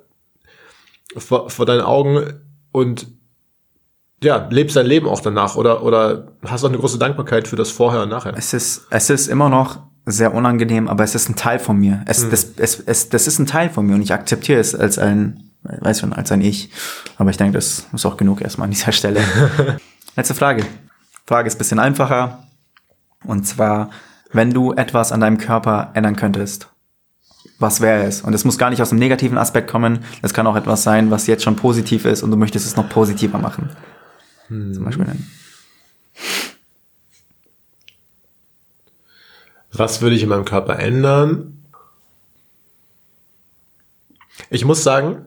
vor, 1.18 1.50
vor 1.50 1.66
deinen 1.66 1.82
Augen 1.82 2.40
und 2.72 3.08
ja, 4.24 4.48
lebst 4.50 4.76
dein 4.76 4.86
Leben 4.86 5.08
auch 5.08 5.22
danach 5.22 5.56
oder, 5.56 5.84
oder 5.84 6.34
hast 6.46 6.64
auch 6.64 6.70
eine 6.70 6.78
große 6.78 7.00
Dankbarkeit 7.00 7.48
für 7.48 7.56
das 7.58 7.70
Vorher 7.70 8.04
und 8.04 8.10
Nachher. 8.10 8.34
Es 8.38 8.54
ist, 8.54 8.88
es 8.90 9.10
ist 9.10 9.28
immer 9.28 9.50
noch 9.50 9.80
sehr 10.06 10.34
unangenehm, 10.34 10.88
aber 10.88 11.04
es 11.04 11.16
ist 11.16 11.30
ein 11.30 11.36
Teil 11.36 11.60
von 11.60 11.78
mir. 11.78 12.04
Es, 12.06 12.28
das, 12.30 12.54
es, 12.58 12.80
es, 12.80 13.10
das 13.10 13.28
ist 13.28 13.40
ein 13.40 13.46
Teil 13.46 13.70
von 13.70 13.86
mir 13.86 13.96
und 13.96 14.02
ich 14.02 14.14
akzeptiere 14.14 14.60
es 14.60 14.74
als 14.74 14.98
ein, 14.98 15.49
weiß 15.80 16.00
schon, 16.00 16.14
als 16.14 16.32
ein 16.32 16.42
Ich. 16.42 16.70
Aber 17.18 17.30
ich 17.30 17.38
denke, 17.38 17.54
das 17.54 17.86
ist 17.92 18.06
auch 18.06 18.18
genug 18.18 18.42
erstmal 18.42 18.66
an 18.66 18.72
dieser 18.72 18.92
Stelle. 18.92 19.22
Letzte 20.16 20.36
Frage. 20.36 20.66
Frage 21.26 21.48
ist 21.48 21.56
ein 21.56 21.60
bisschen 21.60 21.80
einfacher. 21.80 22.44
Und 23.24 23.46
zwar, 23.46 23.92
wenn 24.32 24.52
du 24.52 24.74
etwas 24.74 25.12
an 25.12 25.20
deinem 25.20 25.38
Körper 25.38 25.92
ändern 25.94 26.16
könntest, 26.16 26.68
was 27.60 27.82
wäre 27.82 28.04
es? 28.04 28.22
Und 28.22 28.34
es 28.34 28.46
muss 28.46 28.58
gar 28.58 28.70
nicht 28.70 28.82
aus 28.82 28.92
einem 28.92 29.00
negativen 29.00 29.38
Aspekt 29.38 29.70
kommen. 29.70 30.00
Es 30.22 30.34
kann 30.34 30.48
auch 30.48 30.56
etwas 30.56 30.84
sein, 30.84 31.12
was 31.12 31.28
jetzt 31.28 31.44
schon 31.44 31.56
positiv 31.56 32.06
ist 32.06 32.24
und 32.24 32.32
du 32.32 32.38
möchtest 32.38 32.66
es 32.66 32.76
noch 32.76 32.90
positiver 32.90 33.38
machen. 33.38 33.70
Hm. 34.48 34.74
Zum 34.74 34.86
Beispiel. 34.86 35.06
Was 39.72 40.02
würde 40.02 40.16
ich 40.16 40.24
in 40.24 40.30
meinem 40.30 40.46
Körper 40.46 40.80
ändern? 40.80 41.64
Ich 44.50 44.66
muss 44.66 44.84
sagen, 44.84 45.26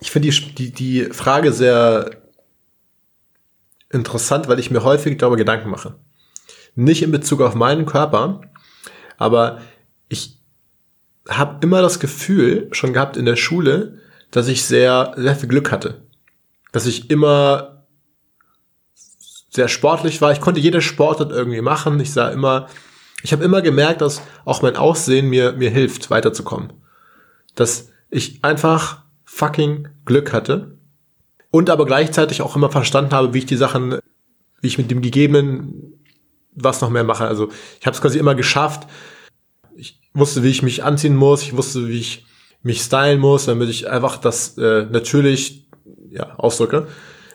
ich 0.00 0.10
finde 0.10 0.30
die, 0.30 0.54
die, 0.54 0.72
die 0.72 1.04
Frage 1.12 1.52
sehr 1.52 2.22
interessant, 3.90 4.48
weil 4.48 4.58
ich 4.58 4.70
mir 4.70 4.84
häufig 4.84 5.18
darüber 5.18 5.36
Gedanken 5.36 5.70
mache. 5.70 5.96
Nicht 6.74 7.02
in 7.02 7.12
Bezug 7.12 7.42
auf 7.42 7.54
meinen 7.54 7.84
Körper, 7.84 8.40
aber 9.18 9.60
ich 10.08 10.38
habe 11.28 11.58
immer 11.62 11.82
das 11.82 12.00
Gefühl 12.00 12.68
schon 12.72 12.92
gehabt 12.92 13.16
in 13.16 13.26
der 13.26 13.36
Schule, 13.36 13.98
dass 14.30 14.48
ich 14.48 14.64
sehr, 14.64 15.12
sehr 15.16 15.36
viel 15.36 15.48
Glück 15.48 15.70
hatte. 15.70 16.02
Dass 16.72 16.86
ich 16.86 17.10
immer 17.10 17.84
sehr 19.50 19.68
sportlich 19.68 20.22
war. 20.22 20.32
Ich 20.32 20.40
konnte 20.40 20.60
jede 20.60 20.80
Sportart 20.80 21.30
irgendwie 21.30 21.60
machen. 21.60 22.00
Ich 22.00 22.12
sah 22.12 22.30
immer, 22.30 22.68
ich 23.22 23.32
habe 23.32 23.44
immer 23.44 23.60
gemerkt, 23.60 24.00
dass 24.00 24.22
auch 24.46 24.62
mein 24.62 24.76
Aussehen 24.76 25.28
mir, 25.28 25.52
mir 25.52 25.68
hilft, 25.68 26.10
weiterzukommen. 26.10 26.72
Dass 27.54 27.90
ich 28.08 28.42
einfach 28.42 29.01
fucking 29.34 29.88
Glück 30.04 30.32
hatte. 30.32 30.76
Und 31.50 31.70
aber 31.70 31.86
gleichzeitig 31.86 32.42
auch 32.42 32.54
immer 32.54 32.70
verstanden 32.70 33.12
habe, 33.12 33.34
wie 33.34 33.38
ich 33.38 33.46
die 33.46 33.56
Sachen, 33.56 33.98
wie 34.60 34.66
ich 34.66 34.78
mit 34.78 34.90
dem 34.90 35.00
Gegebenen 35.00 35.98
was 36.54 36.80
noch 36.82 36.90
mehr 36.90 37.04
mache. 37.04 37.26
Also 37.26 37.48
ich 37.80 37.86
habe 37.86 37.94
es 37.94 38.02
quasi 38.02 38.18
immer 38.18 38.34
geschafft, 38.34 38.86
wusste, 40.12 40.42
wie 40.42 40.50
ich 40.50 40.62
mich 40.62 40.84
anziehen 40.84 41.16
muss, 41.16 41.42
ich 41.42 41.56
wusste, 41.56 41.88
wie 41.88 41.98
ich 41.98 42.26
mich 42.62 42.82
stylen 42.82 43.20
muss, 43.20 43.46
damit 43.46 43.70
ich 43.70 43.88
einfach 43.88 44.18
das 44.18 44.58
äh, 44.58 44.86
natürlich 44.90 45.66
ja, 46.10 46.34
ausdrücke. 46.36 46.86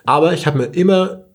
Aber 0.06 0.34
ich 0.34 0.46
habe 0.46 0.60
mir 0.60 0.66
immer, 0.66 1.26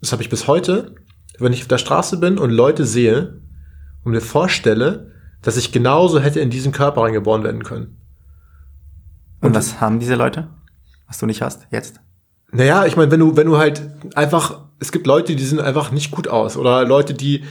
das 0.00 0.12
habe 0.12 0.22
ich 0.22 0.30
bis 0.30 0.46
heute, 0.46 0.94
wenn 1.38 1.52
ich 1.52 1.60
auf 1.62 1.68
der 1.68 1.78
Straße 1.78 2.16
bin 2.16 2.38
und 2.38 2.50
Leute 2.50 2.86
sehe 2.86 3.40
und 4.02 4.12
mir 4.12 4.22
vorstelle, 4.22 5.12
dass 5.42 5.58
ich 5.58 5.72
genauso 5.72 6.20
hätte 6.20 6.40
in 6.40 6.50
diesen 6.50 6.72
Körper 6.72 7.02
reingeboren 7.02 7.44
werden 7.44 7.64
können. 7.64 7.99
Und, 9.40 9.48
und 9.48 9.54
was 9.54 9.80
haben 9.80 10.00
diese 10.00 10.14
Leute, 10.14 10.48
was 11.06 11.18
du 11.18 11.26
nicht 11.26 11.42
hast 11.42 11.66
jetzt? 11.70 12.00
Naja, 12.52 12.86
ich 12.86 12.96
meine, 12.96 13.10
wenn 13.10 13.20
du, 13.20 13.36
wenn 13.36 13.46
du 13.46 13.58
halt 13.58 13.82
einfach, 14.14 14.66
es 14.80 14.92
gibt 14.92 15.06
Leute, 15.06 15.36
die 15.36 15.44
sehen 15.44 15.60
einfach 15.60 15.92
nicht 15.92 16.10
gut 16.10 16.28
aus 16.28 16.56
oder 16.56 16.84
Leute, 16.84 17.14
die 17.14 17.44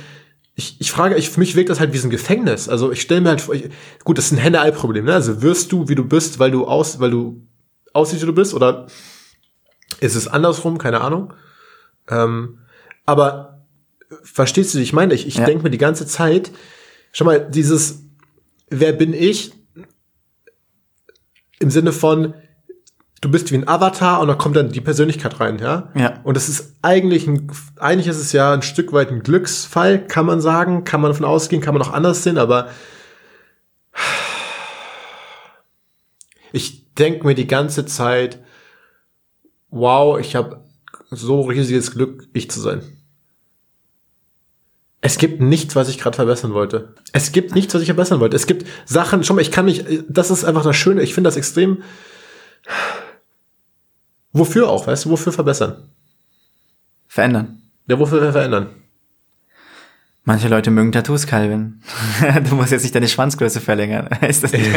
ich, 0.59 0.75
ich 0.79 0.91
frage, 0.91 1.15
ich, 1.15 1.29
für 1.29 1.39
mich 1.39 1.55
wirkt 1.55 1.69
das 1.69 1.79
halt 1.79 1.93
wie 1.93 1.97
so 1.97 2.07
ein 2.07 2.11
Gefängnis. 2.11 2.67
Also 2.67 2.91
ich 2.91 3.01
stelle 3.01 3.21
mir 3.21 3.29
halt 3.29 3.39
vor, 3.39 3.55
ich, 3.55 3.69
gut, 4.03 4.17
das 4.17 4.25
ist 4.25 4.33
ein 4.33 4.37
Henne-Ei-Problem, 4.37 5.05
ne? 5.05 5.13
Also 5.13 5.41
wirst 5.41 5.71
du, 5.71 5.87
wie 5.87 5.95
du 5.95 6.03
bist, 6.03 6.37
weil 6.37 6.51
du 6.51 6.67
aus, 6.67 6.99
weil 6.99 7.11
du 7.11 7.47
aussiehst, 7.93 8.21
wie 8.21 8.25
du 8.27 8.33
bist, 8.33 8.53
oder 8.53 8.87
ist 10.01 10.15
es 10.15 10.27
andersrum, 10.27 10.77
keine 10.77 10.99
Ahnung. 10.99 11.33
Ähm, 12.09 12.59
aber 13.05 13.63
verstehst 14.23 14.75
du, 14.75 14.79
ich 14.79 14.91
meine, 14.91 15.13
ich, 15.13 15.27
ich 15.27 15.35
ja. 15.35 15.45
denke 15.45 15.63
mir 15.63 15.69
die 15.69 15.77
ganze 15.77 16.05
Zeit, 16.05 16.51
schau 17.13 17.23
mal, 17.23 17.39
dieses, 17.39 18.03
wer 18.69 18.91
bin 18.91 19.13
ich? 19.13 19.53
Im 21.59 21.71
Sinne 21.71 21.91
von, 21.91 22.33
du 23.21 23.29
bist 23.29 23.51
wie 23.51 23.55
ein 23.55 23.67
Avatar 23.67 24.21
und 24.21 24.27
da 24.27 24.35
kommt 24.35 24.55
dann 24.55 24.71
die 24.71 24.81
Persönlichkeit 24.81 25.39
rein, 25.39 25.59
ja? 25.59 25.91
Ja. 25.95 26.19
Und 26.23 26.37
das 26.37 26.49
ist 26.49 26.77
eigentlich 26.81 27.27
ein, 27.27 27.51
eigentlich 27.77 28.07
ist 28.07 28.19
es 28.19 28.31
ja 28.31 28.53
ein 28.53 28.61
Stück 28.61 28.93
weit 28.93 29.11
ein 29.11 29.23
Glücksfall, 29.23 30.05
kann 30.07 30.25
man 30.25 30.41
sagen, 30.41 30.83
kann 30.83 31.01
man 31.01 31.11
davon 31.11 31.25
ausgehen, 31.25 31.61
kann 31.61 31.73
man 31.73 31.83
auch 31.83 31.93
anders 31.93 32.23
sehen, 32.23 32.37
aber 32.37 32.69
ich 36.51 36.93
denke 36.93 37.25
mir 37.25 37.35
die 37.35 37.47
ganze 37.47 37.85
Zeit, 37.85 38.39
wow, 39.69 40.19
ich 40.19 40.35
habe 40.35 40.63
so 41.11 41.41
riesiges 41.41 41.91
Glück, 41.91 42.27
ich 42.33 42.49
zu 42.49 42.59
sein. 42.59 42.81
Es 45.01 45.17
gibt 45.17 45.41
nichts, 45.41 45.75
was 45.75 45.87
ich 45.89 45.97
gerade 45.97 46.15
verbessern 46.15 46.53
wollte. 46.53 46.93
Es 47.13 47.31
gibt 47.31 47.55
nichts, 47.55 47.73
was 47.73 47.81
ich 47.81 47.87
verbessern 47.87 48.19
wollte. 48.19 48.35
Es 48.35 48.47
gibt 48.47 48.67
Sachen, 48.85 49.23
schon 49.23 49.37
mal, 49.37 49.41
ich 49.41 49.51
kann 49.51 49.65
nicht, 49.65 49.85
das 50.09 50.29
ist 50.29 50.43
einfach 50.43 50.63
das 50.63 50.75
Schöne, 50.75 51.01
ich 51.01 51.13
finde 51.13 51.29
das 51.29 51.37
extrem 51.37 51.83
Wofür 54.31 54.69
auch, 54.69 54.87
weißt 54.87 55.05
du, 55.05 55.09
wofür 55.09 55.33
verbessern? 55.33 55.89
Verändern. 57.07 57.63
Ja, 57.87 57.97
wofür 57.97 58.31
verändern? 58.31 58.78
Manche 60.29 60.47
Leute 60.47 60.69
mögen 60.69 60.91
Tattoos, 60.91 61.25
Calvin. 61.25 61.81
du 62.47 62.53
musst 62.53 62.71
jetzt 62.71 62.83
nicht 62.83 62.93
deine 62.93 63.07
Schwanzgröße 63.07 63.59
verlängern. 63.59 64.09
Ist 64.21 64.43
das 64.43 64.51
nicht? 64.51 64.69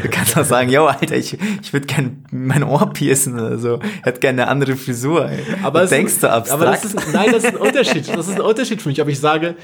du 0.00 0.08
kannst 0.08 0.38
auch 0.38 0.44
sagen, 0.44 0.70
yo, 0.70 0.86
Alter, 0.86 1.16
ich, 1.16 1.36
ich 1.60 1.72
würde 1.72 1.88
gerne 1.88 2.12
mein 2.30 2.62
Ohr 2.62 2.88
piercen 2.92 3.34
oder 3.34 3.58
so. 3.58 3.80
Ich 3.82 4.06
hätte 4.06 4.20
gerne 4.20 4.42
eine 4.42 4.48
andere 4.52 4.76
Frisur. 4.76 5.28
Aber 5.64 5.80
du 5.80 5.88
denkst 5.88 6.20
du 6.20 6.30
abstrakt? 6.30 6.62
Aber 6.62 6.70
das 6.70 6.84
ist, 6.84 7.12
nein, 7.12 7.32
das 7.32 7.42
ist 7.42 7.48
ein 7.48 7.56
Unterschied. 7.56 8.16
Das 8.16 8.28
ist 8.28 8.36
ein 8.36 8.40
Unterschied 8.42 8.80
für 8.80 8.90
mich. 8.90 9.02
Ob 9.02 9.08
ich 9.08 9.18
sage, 9.18 9.56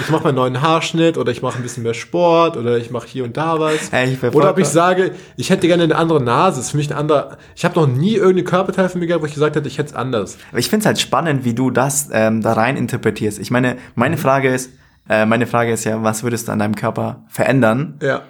ich 0.00 0.10
mache 0.10 0.24
meinen 0.24 0.34
neuen 0.34 0.60
Haarschnitt 0.60 1.18
oder 1.18 1.30
ich 1.30 1.40
mache 1.40 1.58
ein 1.58 1.62
bisschen 1.62 1.84
mehr 1.84 1.94
Sport 1.94 2.56
oder 2.56 2.78
ich 2.78 2.90
mache 2.90 3.06
hier 3.06 3.22
und 3.22 3.36
da 3.36 3.60
was. 3.60 3.92
Hey, 3.92 4.18
oder 4.32 4.50
ob 4.50 4.58
ich 4.58 4.66
sage, 4.66 5.12
ich 5.36 5.50
hätte 5.50 5.68
gerne 5.68 5.84
eine 5.84 5.94
andere 5.94 6.20
Nase. 6.20 6.56
Das 6.56 6.64
ist 6.64 6.70
für 6.72 6.78
mich 6.78 6.90
ein 6.90 6.98
anderer. 6.98 7.38
Ich 7.54 7.64
habe 7.64 7.78
noch 7.78 7.86
nie 7.86 8.14
irgendeine 8.14 8.42
Körperteil 8.42 8.88
von 8.88 8.98
mir 8.98 9.06
gehabt, 9.06 9.22
wo 9.22 9.26
ich 9.28 9.34
gesagt 9.34 9.54
hätte, 9.54 9.68
ich 9.68 9.78
hätte 9.78 9.90
es 9.90 9.94
anders. 9.94 10.36
Aber 10.50 10.58
ich 10.58 10.68
finde 10.68 10.82
es 10.82 10.86
halt 10.86 10.98
spannend, 10.98 11.44
wie 11.44 11.54
du 11.54 11.70
das 11.70 12.08
ähm, 12.12 12.42
da 12.42 12.54
rein 12.54 12.76
interpretierst. 12.76 13.38
Ich 13.38 13.52
meine, 13.52 13.76
meine 13.94 14.16
mhm. 14.16 14.20
Frage 14.20 14.47
Frage 14.48 14.54
ist, 14.54 14.70
äh, 15.08 15.26
meine 15.26 15.46
Frage 15.46 15.72
ist 15.72 15.84
ja, 15.84 16.02
was 16.02 16.22
würdest 16.22 16.48
du 16.48 16.52
an 16.52 16.58
deinem 16.58 16.74
Körper 16.74 17.24
verändern? 17.28 17.98
Ja. 18.02 18.22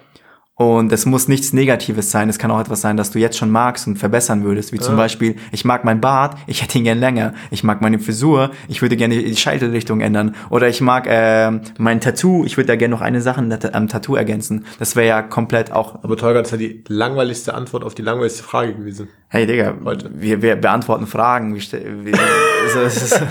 Und 0.54 0.92
es 0.92 1.06
muss 1.06 1.28
nichts 1.28 1.52
Negatives 1.52 2.10
sein. 2.10 2.28
Es 2.28 2.36
kann 2.36 2.50
auch 2.50 2.58
etwas 2.58 2.80
sein, 2.80 2.96
das 2.96 3.12
du 3.12 3.20
jetzt 3.20 3.38
schon 3.38 3.48
magst 3.48 3.86
und 3.86 3.96
verbessern 3.96 4.42
würdest. 4.42 4.72
Wie 4.72 4.80
zum 4.80 4.94
ja. 4.94 5.02
Beispiel, 5.02 5.36
ich 5.52 5.64
mag 5.64 5.84
meinen 5.84 6.00
Bart, 6.00 6.36
ich 6.48 6.62
hätte 6.62 6.78
ihn 6.78 6.84
gern 6.84 6.98
länger. 6.98 7.32
Ich 7.52 7.62
mag 7.62 7.80
meine 7.80 8.00
Frisur, 8.00 8.50
ich 8.66 8.82
würde 8.82 8.96
gerne 8.96 9.22
die 9.22 9.36
Scheitelrichtung 9.36 10.00
ändern. 10.00 10.34
Oder 10.50 10.68
ich 10.68 10.80
mag 10.80 11.06
äh, 11.06 11.52
mein 11.78 12.00
Tattoo, 12.00 12.44
ich 12.44 12.56
würde 12.56 12.66
da 12.66 12.74
gerne 12.76 12.92
noch 12.92 13.02
eine 13.02 13.20
Sache 13.20 13.40
am 13.72 13.86
Tattoo 13.86 14.16
ergänzen. 14.16 14.66
Das 14.80 14.96
wäre 14.96 15.06
ja 15.06 15.22
komplett 15.22 15.70
auch. 15.70 16.02
Aber 16.02 16.16
Tolga, 16.16 16.40
das 16.40 16.48
ist 16.48 16.60
ja 16.60 16.68
die 16.68 16.82
langweiligste 16.88 17.54
Antwort 17.54 17.84
auf 17.84 17.94
die 17.94 18.02
langweiligste 18.02 18.42
Frage 18.42 18.74
gewesen. 18.74 19.08
Hey 19.28 19.46
Digga, 19.46 19.76
wir, 20.10 20.42
wir 20.42 20.56
beantworten 20.56 21.06
Fragen. 21.06 21.54
Wir, 21.54 21.62
wir, 22.04 22.14
also, 22.76 23.16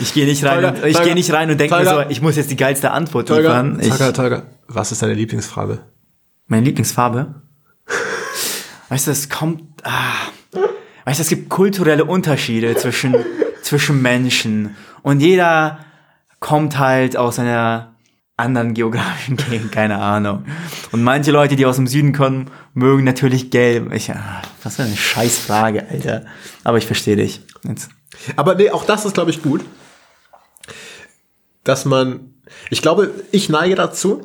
Ich 0.00 0.14
gehe 0.14 0.26
nicht 0.26 0.44
rein, 0.44 0.62
Tolga, 0.62 0.82
und, 0.82 0.86
ich 0.86 1.02
gehe 1.02 1.14
nicht 1.14 1.32
rein 1.32 1.50
und 1.50 1.58
denke 1.58 1.76
mir 1.76 1.84
so, 1.84 2.00
ich 2.08 2.20
muss 2.20 2.36
jetzt 2.36 2.50
die 2.50 2.56
geilste 2.56 2.90
Antwort 2.90 3.28
Tolga, 3.28 3.60
liefern. 3.60 3.80
Ich, 3.80 3.88
Tolga, 3.88 4.12
Tolga, 4.12 4.42
was 4.68 4.92
ist 4.92 5.02
deine 5.02 5.14
Lieblingsfarbe? 5.14 5.80
Meine 6.46 6.64
Lieblingsfarbe? 6.64 7.42
weißt 8.88 9.06
du, 9.06 9.10
es 9.10 9.28
kommt, 9.28 9.62
ah, 9.84 10.12
weißt 11.04 11.18
du, 11.18 11.22
es 11.22 11.28
gibt 11.28 11.48
kulturelle 11.48 12.04
Unterschiede 12.04 12.74
zwischen, 12.76 13.14
zwischen 13.62 14.02
Menschen 14.02 14.76
und 15.02 15.20
jeder 15.20 15.80
kommt 16.40 16.78
halt 16.78 17.16
aus 17.16 17.38
einer 17.38 17.94
anderen 18.36 18.74
geografischen 18.74 19.36
Gegend, 19.50 19.72
keine 19.72 19.98
Ahnung. 19.98 20.44
Und 20.92 21.02
manche 21.02 21.30
Leute, 21.30 21.56
die 21.56 21.64
aus 21.64 21.76
dem 21.76 21.86
Süden 21.86 22.12
kommen, 22.12 22.50
mögen 22.74 23.02
natürlich 23.04 23.50
gelb. 23.50 23.92
Ich, 23.94 24.10
ah, 24.10 24.42
was 24.62 24.76
für 24.76 24.82
eine 24.82 24.96
Scheißfrage, 24.96 25.86
Alter. 25.90 26.26
Aber 26.62 26.76
ich 26.76 26.86
verstehe 26.86 27.16
dich. 27.16 27.40
Jetzt. 27.66 27.88
Aber 28.36 28.54
nee, 28.54 28.70
auch 28.70 28.84
das 28.84 29.06
ist, 29.06 29.14
glaube 29.14 29.30
ich, 29.30 29.42
gut 29.42 29.64
dass 31.68 31.84
man, 31.84 32.34
ich 32.70 32.80
glaube, 32.80 33.10
ich 33.32 33.48
neige 33.48 33.74
dazu, 33.74 34.24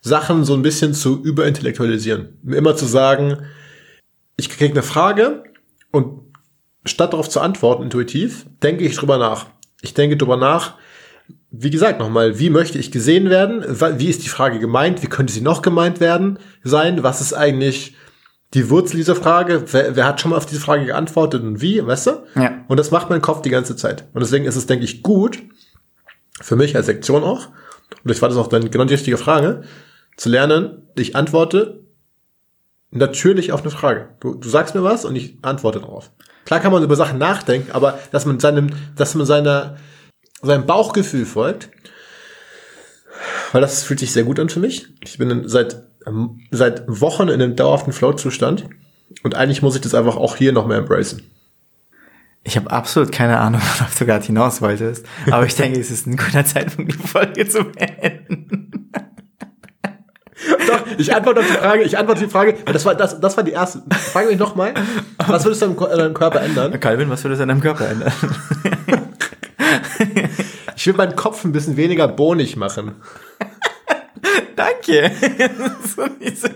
Sachen 0.00 0.44
so 0.44 0.54
ein 0.54 0.62
bisschen 0.62 0.94
zu 0.94 1.22
überintellektualisieren. 1.22 2.38
Immer 2.46 2.76
zu 2.76 2.86
sagen, 2.86 3.38
ich 4.36 4.48
kriege 4.48 4.72
eine 4.72 4.82
Frage 4.82 5.44
und 5.90 6.20
statt 6.84 7.12
darauf 7.12 7.28
zu 7.28 7.40
antworten 7.40 7.84
intuitiv, 7.84 8.46
denke 8.62 8.84
ich 8.84 8.96
drüber 8.96 9.18
nach. 9.18 9.46
Ich 9.82 9.94
denke 9.94 10.16
drüber 10.16 10.36
nach, 10.36 10.74
wie 11.50 11.70
gesagt, 11.70 11.98
nochmal, 11.98 12.38
wie 12.38 12.50
möchte 12.50 12.78
ich 12.78 12.92
gesehen 12.92 13.30
werden? 13.30 13.64
Wie 13.98 14.08
ist 14.08 14.24
die 14.24 14.28
Frage 14.28 14.58
gemeint? 14.58 15.02
Wie 15.02 15.08
könnte 15.08 15.32
sie 15.32 15.40
noch 15.40 15.62
gemeint 15.62 16.00
werden 16.00 16.38
sein? 16.62 17.02
Was 17.02 17.20
ist 17.20 17.32
eigentlich 17.32 17.96
die 18.54 18.70
Wurzel 18.70 18.96
dieser 18.96 19.16
Frage? 19.16 19.64
Wer, 19.72 19.96
wer 19.96 20.06
hat 20.06 20.20
schon 20.20 20.30
mal 20.30 20.36
auf 20.36 20.46
diese 20.46 20.60
Frage 20.60 20.86
geantwortet 20.86 21.42
und 21.42 21.60
wie, 21.60 21.84
weißt 21.84 22.06
du? 22.06 22.10
Ja. 22.34 22.64
Und 22.68 22.78
das 22.78 22.90
macht 22.90 23.10
mein 23.10 23.22
Kopf 23.22 23.42
die 23.42 23.50
ganze 23.50 23.76
Zeit. 23.76 24.08
Und 24.12 24.20
deswegen 24.20 24.44
ist 24.44 24.56
es, 24.56 24.66
denke 24.66 24.84
ich, 24.84 25.02
gut, 25.02 25.38
für 26.40 26.56
mich 26.56 26.76
als 26.76 26.86
Sektion 26.86 27.22
auch, 27.22 27.48
und 28.04 28.10
ich 28.10 28.20
war 28.22 28.28
das 28.28 28.38
auch 28.38 28.48
dann 28.48 28.70
genau 28.70 28.84
die 28.84 28.94
richtige 28.94 29.16
Frage, 29.16 29.62
zu 30.16 30.28
lernen, 30.28 30.82
ich 30.96 31.16
antworte 31.16 31.80
natürlich 32.90 33.52
auf 33.52 33.62
eine 33.62 33.70
Frage. 33.70 34.08
Du, 34.20 34.34
du 34.34 34.48
sagst 34.48 34.74
mir 34.74 34.82
was 34.82 35.04
und 35.04 35.16
ich 35.16 35.38
antworte 35.42 35.80
darauf. 35.80 36.10
Klar 36.44 36.60
kann 36.60 36.72
man 36.72 36.82
über 36.82 36.96
Sachen 36.96 37.18
nachdenken, 37.18 37.72
aber 37.72 37.98
dass 38.10 38.24
man 38.24 38.40
seinem, 38.40 38.70
dass 38.96 39.14
man 39.14 39.26
seiner, 39.26 39.76
seinem 40.40 40.66
Bauchgefühl 40.66 41.26
folgt, 41.26 41.68
weil 43.52 43.60
das 43.60 43.82
fühlt 43.82 44.00
sich 44.00 44.12
sehr 44.12 44.24
gut 44.24 44.40
an 44.40 44.48
für 44.48 44.60
mich. 44.60 44.86
Ich 45.02 45.18
bin 45.18 45.48
seit, 45.48 45.82
seit 46.50 46.84
Wochen 46.86 47.28
in 47.28 47.34
einem 47.40 47.56
dauerhaften 47.56 47.92
Flow-Zustand 47.92 48.68
Und 49.22 49.34
eigentlich 49.34 49.62
muss 49.62 49.74
ich 49.74 49.80
das 49.80 49.94
einfach 49.94 50.16
auch 50.16 50.36
hier 50.36 50.52
noch 50.52 50.66
mehr 50.66 50.78
embracen. 50.78 51.22
Ich 52.48 52.56
habe 52.56 52.70
absolut 52.70 53.12
keine 53.12 53.38
Ahnung, 53.38 53.60
worauf 53.78 53.94
du 53.98 54.06
gerade 54.06 54.24
hinaus 54.24 54.62
wolltest, 54.62 55.04
aber 55.30 55.44
ich 55.44 55.54
denke, 55.54 55.78
es 55.78 55.90
ist 55.90 56.06
ein 56.06 56.16
guter 56.16 56.46
Zeitpunkt, 56.46 56.94
die 56.94 56.96
Folge 56.96 57.46
zu 57.46 57.62
beenden. 57.62 58.90
Doch, 60.66 60.86
ich 60.96 61.14
antworte 61.14 61.40
auf 61.40 61.46
die 61.46 61.52
Frage, 61.52 61.82
ich 61.82 61.98
antworte 61.98 62.24
die 62.24 62.30
Frage, 62.30 62.54
das 62.64 62.86
war, 62.86 62.94
das, 62.94 63.20
das 63.20 63.36
war 63.36 63.44
die 63.44 63.52
erste. 63.52 63.82
Frage 63.90 64.28
mich 64.28 64.38
nochmal, 64.38 64.72
was 65.26 65.44
würdest 65.44 65.60
du 65.60 65.66
an 65.66 65.98
deinem 65.98 66.14
Körper 66.14 66.40
ändern? 66.40 66.80
Calvin, 66.80 67.10
was 67.10 67.22
würdest 67.22 67.40
du 67.40 67.42
an 67.42 67.48
deinem 67.50 67.60
Körper 67.60 67.86
ändern? 67.86 68.12
Ich 70.76 70.86
will 70.86 70.94
meinen 70.94 71.16
Kopf 71.16 71.44
ein 71.44 71.50
bisschen 71.50 71.76
weniger 71.76 72.06
bohnig 72.06 72.54
machen. 72.54 72.94
Danke. 74.54 75.10
so 75.96 76.06
nicht 76.20 76.40
so. 76.40 76.48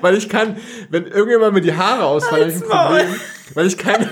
Weil 0.00 0.16
ich 0.16 0.28
kann, 0.28 0.56
wenn 0.88 1.06
irgendjemand 1.06 1.52
mir 1.52 1.62
die 1.62 1.76
Haare 1.76 2.04
ausfallen, 2.04 2.44
habe 2.44 2.52
ich 2.52 2.62
ein 2.62 2.68
Problem. 2.68 3.14
Weil 3.54 3.66
ich 3.66 3.76
kann. 3.76 4.08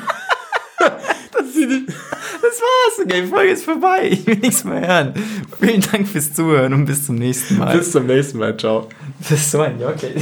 das, 1.32 1.54
nicht, 1.54 1.88
das 1.88 2.60
war's. 2.60 3.04
Okay, 3.04 3.22
die 3.22 3.26
Folge 3.28 3.52
ist 3.52 3.64
vorbei. 3.64 4.08
Ich 4.10 4.26
will 4.26 4.36
nichts 4.36 4.64
mehr 4.64 4.86
hören. 4.86 5.14
Vielen 5.60 5.80
Dank 5.80 6.08
fürs 6.08 6.32
Zuhören 6.32 6.72
und 6.72 6.86
bis 6.86 7.06
zum 7.06 7.16
nächsten 7.16 7.58
Mal. 7.58 7.76
Bis 7.76 7.92
zum 7.92 8.06
nächsten 8.06 8.38
Mal. 8.38 8.56
Ciao. 8.56 8.88
Das 9.20 9.32
ist 9.32 9.50
so 9.50 9.60
ein 9.60 9.82
Okay. 9.82 10.14